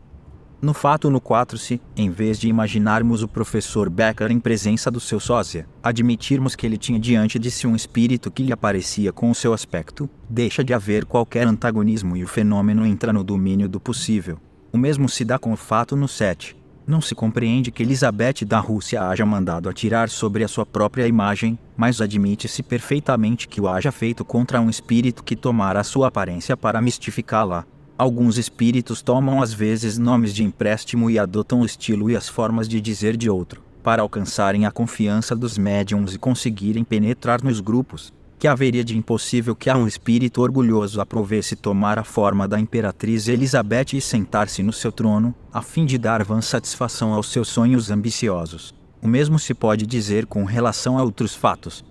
No 0.62 0.74
fato 0.74 1.09
no 1.09 1.22
4-se, 1.22 1.80
em 1.96 2.11
vez 2.11 2.38
de 2.38 2.46
imaginarmos 2.46 3.22
o 3.22 3.28
professor 3.28 3.88
Becker 3.88 4.30
em 4.30 4.38
presença 4.38 4.90
do 4.90 5.00
seu 5.00 5.18
sósia, 5.18 5.66
admitirmos 5.83 6.54
que 6.54 6.66
ele 6.66 6.76
tinha 6.76 7.00
diante 7.00 7.38
de 7.38 7.50
si 7.50 7.66
um 7.66 7.74
espírito 7.74 8.30
que 8.30 8.42
lhe 8.42 8.52
aparecia 8.52 9.11
com 9.11 9.30
o 9.30 9.35
seu 9.35 9.54
aspecto, 9.54 10.11
deixa 10.28 10.62
de 10.62 10.74
haver 10.74 11.06
qualquer 11.06 11.46
antagonismo 11.46 12.14
e 12.14 12.22
o 12.22 12.28
fenômeno 12.28 12.85
entra 12.85 13.11
no 13.11 13.24
domínio 13.24 13.70
do 13.70 13.80
possível. 13.80 14.38
O 14.70 14.76
mesmo 14.76 15.09
se 15.09 15.24
dá 15.24 15.38
com 15.38 15.50
o 15.50 15.56
fato 15.56 15.96
no 15.96 16.06
7, 16.06 16.54
não 16.86 17.00
se 17.00 17.14
compreende 17.14 17.70
que 17.70 17.82
Elizabeth 17.82 18.44
da 18.46 18.58
Rússia 18.58 19.02
haja 19.02 19.24
mandado 19.24 19.68
atirar 19.68 20.08
sobre 20.08 20.42
a 20.44 20.48
sua 20.48 20.66
própria 20.66 21.06
imagem, 21.06 21.58
mas 21.76 22.00
admite-se 22.00 22.62
perfeitamente 22.62 23.46
que 23.46 23.60
o 23.60 23.68
haja 23.68 23.92
feito 23.92 24.24
contra 24.24 24.60
um 24.60 24.70
espírito 24.70 25.22
que 25.22 25.36
tomara 25.36 25.80
a 25.80 25.84
sua 25.84 26.08
aparência 26.08 26.56
para 26.56 26.80
mistificá-la. 26.80 27.64
Alguns 27.96 28.38
espíritos 28.38 29.02
tomam 29.02 29.42
às 29.42 29.52
vezes 29.52 29.98
nomes 29.98 30.34
de 30.34 30.42
empréstimo 30.42 31.10
e 31.10 31.18
adotam 31.18 31.60
o 31.60 31.66
estilo 31.66 32.10
e 32.10 32.16
as 32.16 32.28
formas 32.28 32.68
de 32.68 32.80
dizer 32.80 33.16
de 33.16 33.28
outro, 33.28 33.62
para 33.82 34.02
alcançarem 34.02 34.66
a 34.66 34.70
confiança 34.70 35.36
dos 35.36 35.58
médiums 35.58 36.14
e 36.14 36.18
conseguirem 36.18 36.82
penetrar 36.82 37.42
nos 37.42 37.60
grupos 37.60 38.12
que 38.40 38.48
haveria 38.48 38.83
de 38.83 38.96
impossível 38.96 39.55
que 39.55 39.68
a 39.68 39.76
um 39.76 39.87
espírito 39.87 40.40
orgulhoso 40.40 40.98
aprovesse 40.98 41.55
tomar 41.55 41.98
a 41.98 42.05
forma 42.05 42.48
da 42.48 42.59
imperatriz 42.59 43.29
Elizabeth 43.29 43.92
e 43.92 44.00
sentar-se 44.00 44.62
no 44.62 44.72
seu 44.72 44.90
trono, 44.90 45.35
a 45.53 45.61
fim 45.61 45.85
de 45.85 45.98
dar 45.98 46.24
vã 46.24 46.40
satisfação 46.40 47.12
aos 47.12 47.31
seus 47.31 47.48
sonhos 47.48 47.90
ambiciosos. 47.90 48.74
O 49.03 49.07
mesmo 49.07 49.38
se 49.38 49.53
pode 49.53 49.87
dizer 49.87 50.24
com 50.24 50.44
relação 50.44 50.96
a 50.96 51.03
outros 51.03 51.35
fatos. 51.35 51.85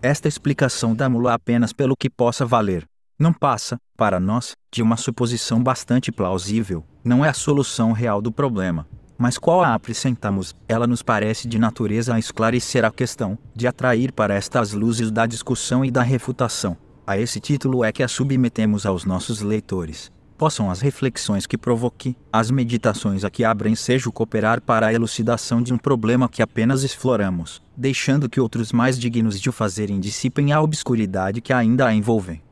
Esta 0.00 0.28
explicação 0.28 0.94
dá-mo-la 0.94 1.34
apenas 1.34 1.72
pelo 1.72 1.96
que 1.96 2.08
possa 2.08 2.46
valer. 2.46 2.86
Não 3.18 3.32
passa, 3.32 3.78
para 3.96 4.20
nós, 4.20 4.52
de 4.72 4.80
uma 4.80 4.96
suposição 4.96 5.60
bastante 5.60 6.12
plausível, 6.12 6.84
não 7.04 7.24
é 7.24 7.28
a 7.28 7.34
solução 7.34 7.90
real 7.90 8.22
do 8.22 8.30
problema. 8.30 8.86
Mas 9.22 9.38
qual 9.38 9.62
a 9.62 9.72
acrescentamos, 9.72 10.52
ela 10.66 10.84
nos 10.84 11.00
parece 11.00 11.46
de 11.46 11.56
natureza 11.56 12.12
a 12.12 12.18
esclarecer 12.18 12.84
a 12.84 12.90
questão, 12.90 13.38
de 13.54 13.68
atrair 13.68 14.10
para 14.10 14.34
estas 14.34 14.72
luzes 14.72 15.12
da 15.12 15.26
discussão 15.26 15.84
e 15.84 15.92
da 15.92 16.02
refutação. 16.02 16.76
A 17.06 17.16
esse 17.16 17.38
título 17.38 17.84
é 17.84 17.92
que 17.92 18.02
a 18.02 18.08
submetemos 18.08 18.84
aos 18.84 19.04
nossos 19.04 19.40
leitores 19.40 20.10
possam 20.36 20.68
as 20.68 20.80
reflexões 20.80 21.46
que 21.46 21.56
provoque, 21.56 22.16
as 22.32 22.50
meditações 22.50 23.22
a 23.22 23.30
que 23.30 23.44
abrem 23.44 23.76
seja 23.76 24.10
cooperar 24.10 24.60
para 24.60 24.88
a 24.88 24.92
elucidação 24.92 25.62
de 25.62 25.72
um 25.72 25.78
problema 25.78 26.28
que 26.28 26.42
apenas 26.42 26.82
exploramos, 26.82 27.62
deixando 27.76 28.28
que 28.28 28.40
outros 28.40 28.72
mais 28.72 28.98
dignos 28.98 29.40
de 29.40 29.48
o 29.48 29.52
fazerem 29.52 30.00
dissipem 30.00 30.52
a 30.52 30.60
obscuridade 30.60 31.40
que 31.40 31.52
ainda 31.52 31.86
a 31.86 31.94
envolvem. 31.94 32.42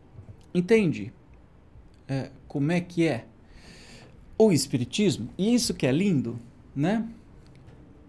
Entende? 0.54 1.12
É, 2.06 2.30
como 2.46 2.70
é 2.70 2.80
que 2.80 3.08
é? 3.08 3.24
O 4.38 4.52
Espiritismo, 4.52 5.30
e 5.36 5.52
isso 5.52 5.74
que 5.74 5.84
é 5.84 5.90
lindo, 5.90 6.38
né? 6.74 7.08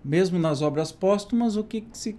Mesmo 0.03 0.39
nas 0.39 0.61
obras 0.61 0.91
póstumas, 0.91 1.55
o 1.55 1.63
que 1.63 1.85
se, 1.93 2.15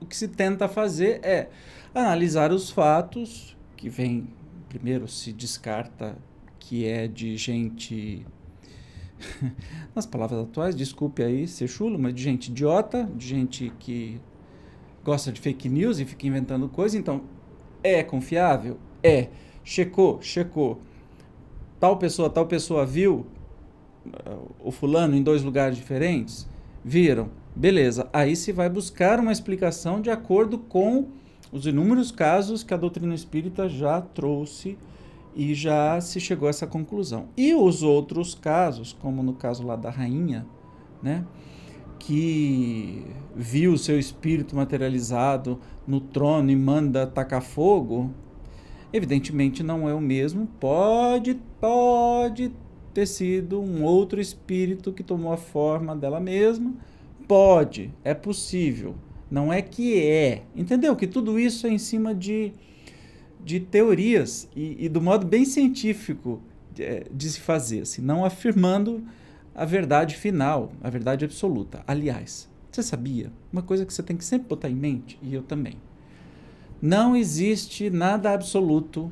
o 0.00 0.06
que 0.06 0.16
se 0.16 0.28
tenta 0.28 0.68
fazer 0.68 1.20
é 1.24 1.50
analisar 1.94 2.52
os 2.52 2.70
fatos, 2.70 3.56
que 3.76 3.88
vem, 3.88 4.28
primeiro 4.68 5.06
se 5.08 5.32
descarta 5.32 6.16
que 6.58 6.86
é 6.86 7.08
de 7.08 7.36
gente. 7.36 8.24
Nas 9.94 10.06
palavras 10.06 10.40
atuais, 10.40 10.74
desculpe 10.74 11.22
aí 11.22 11.48
ser 11.48 11.68
chulo, 11.68 11.98
mas 11.98 12.14
de 12.14 12.22
gente 12.22 12.48
idiota, 12.50 13.10
de 13.16 13.26
gente 13.26 13.72
que 13.78 14.20
gosta 15.04 15.32
de 15.32 15.40
fake 15.40 15.68
news 15.68 15.98
e 15.98 16.04
fica 16.04 16.26
inventando 16.26 16.68
coisa. 16.68 16.96
Então, 16.96 17.22
é 17.82 18.02
confiável? 18.02 18.78
É. 19.02 19.28
Checou? 19.64 20.22
Checou. 20.22 20.80
Tal 21.78 21.96
pessoa, 21.96 22.30
tal 22.30 22.46
pessoa 22.46 22.86
viu 22.86 23.26
o 24.62 24.70
fulano 24.70 25.16
em 25.16 25.22
dois 25.22 25.42
lugares 25.42 25.76
diferentes? 25.76 26.48
Viram? 26.84 27.28
Beleza. 27.54 28.08
Aí 28.12 28.34
se 28.36 28.52
vai 28.52 28.68
buscar 28.68 29.18
uma 29.20 29.32
explicação 29.32 30.00
de 30.00 30.10
acordo 30.10 30.58
com 30.58 31.08
os 31.52 31.66
inúmeros 31.66 32.10
casos 32.10 32.62
que 32.62 32.72
a 32.72 32.76
doutrina 32.76 33.14
espírita 33.14 33.68
já 33.68 34.00
trouxe 34.00 34.78
e 35.34 35.54
já 35.54 36.00
se 36.00 36.20
chegou 36.20 36.46
a 36.46 36.50
essa 36.50 36.66
conclusão. 36.66 37.28
E 37.36 37.54
os 37.54 37.82
outros 37.82 38.34
casos, 38.34 38.92
como 38.92 39.22
no 39.22 39.34
caso 39.34 39.64
lá 39.64 39.76
da 39.76 39.90
rainha, 39.90 40.46
né, 41.02 41.24
que 41.98 43.04
viu 43.34 43.72
o 43.72 43.78
seu 43.78 43.98
espírito 43.98 44.56
materializado 44.56 45.60
no 45.86 46.00
trono 46.00 46.50
e 46.50 46.56
manda 46.56 47.06
tacar 47.06 47.42
fogo, 47.42 48.10
evidentemente 48.92 49.62
não 49.62 49.88
é 49.88 49.94
o 49.94 50.00
mesmo. 50.00 50.46
Pode, 50.58 51.34
pode 51.60 52.52
ter 52.92 53.06
sido 53.06 53.60
um 53.60 53.82
outro 53.82 54.20
espírito 54.20 54.92
que 54.92 55.02
tomou 55.02 55.32
a 55.32 55.36
forma 55.36 55.94
dela 55.96 56.20
mesma. 56.20 56.74
Pode, 57.26 57.92
é 58.02 58.14
possível. 58.14 58.94
Não 59.30 59.52
é 59.52 59.62
que 59.62 60.00
é. 60.00 60.42
Entendeu? 60.56 60.96
Que 60.96 61.06
tudo 61.06 61.38
isso 61.38 61.66
é 61.66 61.70
em 61.70 61.78
cima 61.78 62.14
de 62.14 62.52
de 63.44 63.60
teorias 63.60 64.48
e, 64.54 64.84
e 64.84 64.88
do 64.88 65.00
modo 65.00 65.26
bem 65.26 65.44
científico 65.44 66.40
de, 66.74 66.82
é, 66.82 67.06
de, 67.10 67.30
se 67.30 67.40
fazer, 67.40 67.82
assim, 67.82 68.02
não 68.02 68.24
afirmando 68.24 69.02
a 69.54 69.64
verdade 69.64 70.16
final, 70.16 70.72
a 70.82 70.90
verdade 70.90 71.24
absoluta. 71.24 71.82
Aliás, 71.86 72.48
você 72.70 72.82
sabia? 72.82 73.32
Uma 73.52 73.62
coisa 73.62 73.84
que 73.84 73.92
você 73.92 74.02
tem 74.02 74.16
que 74.16 74.24
sempre 74.24 74.48
botar 74.48 74.68
em 74.68 74.74
mente, 74.74 75.18
e 75.22 75.34
eu 75.34 75.42
também. 75.42 75.76
Não 76.80 77.16
existe 77.16 77.90
nada 77.90 78.32
absoluto, 78.32 79.10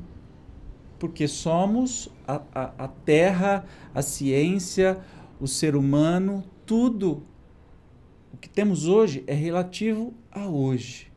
porque 0.99 1.27
somos 1.27 2.09
a, 2.27 2.41
a, 2.53 2.85
a 2.85 2.87
Terra, 2.87 3.65
a 3.95 4.01
ciência, 4.01 4.99
o 5.39 5.47
ser 5.47 5.75
humano, 5.75 6.43
tudo 6.65 7.23
o 8.33 8.37
que 8.37 8.49
temos 8.49 8.87
hoje 8.87 9.23
é 9.25 9.33
relativo 9.33 10.13
a 10.31 10.47
hoje. 10.47 11.11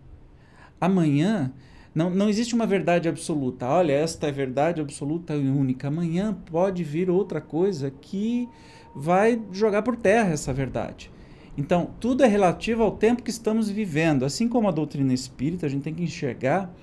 Amanhã 0.81 1.53
não, 1.95 2.09
não 2.09 2.29
existe 2.29 2.55
uma 2.55 2.67
verdade 2.67 3.09
absoluta. 3.09 3.67
Olha, 3.67 3.93
esta 3.93 4.29
é 4.29 4.33
verdade 4.33 4.81
absoluta 4.81 5.35
e 5.35 5.49
única. 5.49 5.89
Amanhã 5.89 6.33
pode 6.51 6.83
vir 6.83 7.11
outra 7.11 7.41
coisa 7.41 7.91
que 7.91 8.49
vai 8.95 9.41
jogar 9.53 9.83
por 9.83 9.97
terra 9.97 10.31
essa 10.31 10.53
verdade. 10.53 11.11
Então, 11.57 11.91
tudo 12.01 12.25
é 12.25 12.27
relativo 12.27 12.83
ao 12.83 12.93
tempo 12.93 13.23
que 13.23 13.31
estamos 13.31 13.69
vivendo. 13.69 14.25
Assim 14.25 14.49
como 14.49 14.69
a 14.69 14.73
doutrina 14.73 15.13
espírita, 15.13 15.67
a 15.67 15.69
gente 15.69 15.83
tem 15.83 15.95
que 15.95 16.03
enxergar 16.03 16.75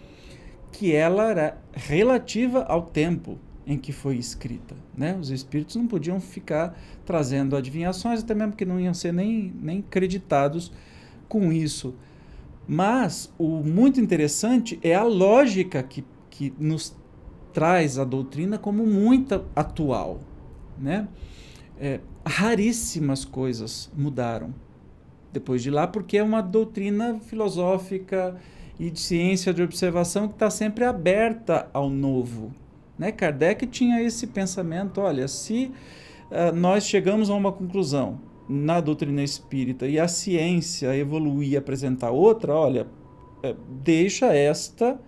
que 0.71 0.93
ela 0.93 1.29
era 1.29 1.57
relativa 1.73 2.63
ao 2.63 2.83
tempo 2.83 3.37
em 3.65 3.77
que 3.77 3.91
foi 3.91 4.15
escrita. 4.15 4.75
Né? 4.97 5.15
Os 5.19 5.29
espíritos 5.29 5.75
não 5.75 5.87
podiam 5.87 6.19
ficar 6.19 6.77
trazendo 7.05 7.55
adivinhações, 7.55 8.21
até 8.21 8.33
mesmo 8.33 8.53
que 8.53 8.65
não 8.65 8.79
iam 8.79 8.93
ser 8.93 9.13
nem, 9.13 9.53
nem 9.61 9.81
creditados 9.81 10.71
com 11.27 11.51
isso. 11.51 11.93
Mas 12.67 13.31
o 13.37 13.63
muito 13.63 14.01
interessante 14.01 14.79
é 14.81 14.95
a 14.95 15.03
lógica 15.03 15.83
que, 15.83 16.03
que 16.29 16.53
nos 16.57 16.95
traz 17.53 17.99
a 17.99 18.03
doutrina 18.03 18.57
como 18.57 18.85
muito 18.85 19.45
atual. 19.55 20.19
Né? 20.77 21.07
É, 21.79 21.99
raríssimas 22.25 23.23
coisas 23.23 23.91
mudaram 23.95 24.53
depois 25.31 25.61
de 25.61 25.69
lá, 25.69 25.87
porque 25.87 26.17
é 26.17 26.23
uma 26.23 26.41
doutrina 26.41 27.19
filosófica 27.19 28.35
e 28.79 28.89
de 28.89 28.99
ciência 28.99 29.53
de 29.53 29.61
observação 29.61 30.27
que 30.27 30.35
está 30.35 30.49
sempre 30.49 30.85
aberta 30.85 31.69
ao 31.73 31.89
novo. 31.89 32.51
Né? 32.97 33.11
Kardec 33.11 33.67
tinha 33.67 34.01
esse 34.01 34.27
pensamento: 34.27 35.01
olha, 35.01 35.27
se 35.27 35.71
uh, 36.31 36.55
nós 36.55 36.85
chegamos 36.85 37.29
a 37.29 37.35
uma 37.35 37.51
conclusão 37.51 38.19
na 38.47 38.79
doutrina 38.81 39.21
espírita 39.21 39.85
e 39.85 39.99
a 39.99 40.07
ciência 40.07 40.95
evoluir 40.95 41.51
e 41.51 41.57
apresentar 41.57 42.09
outra, 42.09 42.55
olha, 42.55 42.87
é, 43.43 43.55
deixa 43.83 44.33
esta 44.33 44.99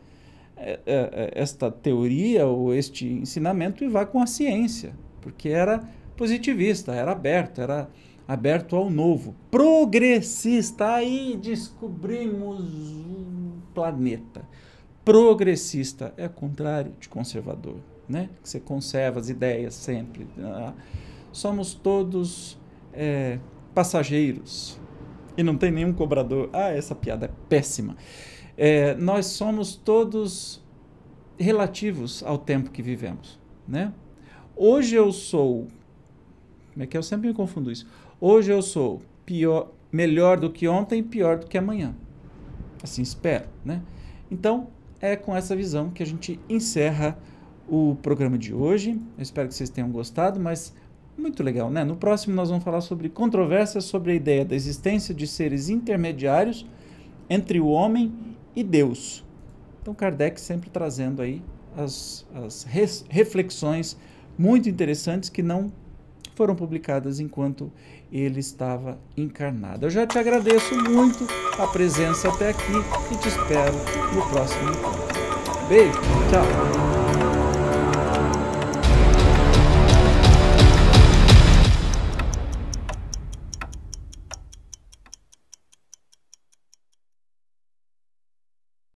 é, 0.55 0.79
é, 0.86 1.31
esta 1.34 1.71
teoria 1.71 2.45
ou 2.45 2.71
este 2.71 3.07
ensinamento 3.07 3.84
e 3.84 3.88
vá 3.88 4.05
com 4.05 4.21
a 4.21 4.27
ciência, 4.27 4.93
porque 5.19 5.49
era 5.49 5.79
positivista, 6.15 6.93
era 6.93 7.13
aberto, 7.13 7.62
era 7.62 7.89
aberto 8.27 8.75
ao 8.75 8.89
novo, 8.89 9.36
progressista. 9.49 10.93
Aí 10.93 11.36
descobrimos 11.41 12.62
planeta. 13.73 14.47
Progressista 15.03 16.13
é 16.17 16.27
o 16.27 16.29
contrário 16.29 16.93
de 16.99 17.10
conservador, 17.10 17.77
né? 18.07 18.29
Você 18.43 18.60
conserva 18.60 19.19
as 19.19 19.29
ideias 19.29 19.73
sempre. 19.73 20.27
Ah, 20.39 20.73
somos 21.31 21.73
todos 21.73 22.57
é, 22.93 23.39
passageiros 23.73 24.79
e 25.36 25.43
não 25.43 25.57
tem 25.57 25.71
nenhum 25.71 25.93
cobrador. 25.93 26.49
Ah, 26.53 26.69
essa 26.69 26.93
piada 26.93 27.25
é 27.25 27.29
péssima. 27.49 27.95
É, 28.57 28.93
nós 28.95 29.25
somos 29.27 29.75
todos 29.75 30.62
relativos 31.38 32.21
ao 32.23 32.38
tempo 32.38 32.69
que 32.69 32.81
vivemos, 32.81 33.39
né? 33.67 33.91
Hoje 34.55 34.95
eu 34.95 35.12
sou, 35.12 35.67
como 36.71 36.84
é 36.84 36.86
que 36.86 36.95
eu 36.95 37.01
sempre 37.01 37.27
me 37.27 37.34
confundo 37.34 37.71
isso? 37.71 37.88
Hoje 38.19 38.51
eu 38.51 38.62
sou 38.62 39.01
pior, 39.25 39.71
melhor 39.91 40.39
do 40.39 40.51
que 40.51 40.67
ontem 40.67 41.01
pior 41.01 41.39
do 41.39 41.47
que 41.47 41.57
amanhã. 41.57 41.95
Assim 42.84 43.02
espero, 43.02 43.46
né? 43.63 43.82
Então 44.30 44.67
é 45.00 45.15
com 45.15 45.36
essa 45.36 45.56
visão 45.56 45.89
que 45.89 46.02
a 46.02 46.06
gente 46.06 46.39
encerra 46.50 47.17
o 47.67 47.96
programa 48.02 48.38
de 48.38 48.54
hoje. 48.54 49.00
Eu 49.17 49.22
espero 49.22 49.48
que 49.48 49.56
vocês 49.56 49.70
tenham 49.70 49.89
gostado, 49.89 50.39
mas 50.39 50.74
muito 51.17 51.44
legal, 51.44 51.70
né? 51.70 51.84
No 51.84 51.96
próximo 51.96 52.36
nós 52.36 52.50
vamos 52.50 52.63
falar 52.63 52.82
sobre 52.82 53.10
controvérsias 53.10 53.86
sobre 53.86 54.12
a 54.12 54.15
ideia 54.15 54.46
da 54.46 54.56
existência 54.56 55.13
de 55.13 55.27
seres 55.27 55.69
intermediários 55.69 56.65
entre 57.29 57.60
o 57.60 57.67
homem 57.67 58.13
e 58.56 58.63
Deus. 58.63 59.23
Então 59.82 59.94
Kardec 59.94 60.40
sempre 60.40 60.69
trazendo 60.69 61.21
aí 61.21 61.42
as, 61.75 62.25
as 62.34 62.63
res, 62.63 63.06
reflexões 63.10 63.98
muito 64.38 64.69
interessantes 64.69 65.29
que 65.29 65.42
não 65.42 65.71
foram 66.36 66.56
publicadas 66.56 67.19
enquanto 67.19 67.71
ele 68.12 68.39
estava 68.39 68.99
encarnado. 69.15 69.85
Eu 69.85 69.89
já 69.89 70.05
te 70.05 70.19
agradeço 70.19 70.75
muito 70.75 71.27
a 71.57 71.67
presença 71.67 72.29
até 72.29 72.49
aqui 72.49 72.73
e 73.12 73.15
te 73.17 73.27
espero 73.29 73.73
no 74.13 74.27
próximo 74.29 74.71
encontro. 74.71 75.21
Beijo, 75.69 75.99
tchau! 76.29 76.81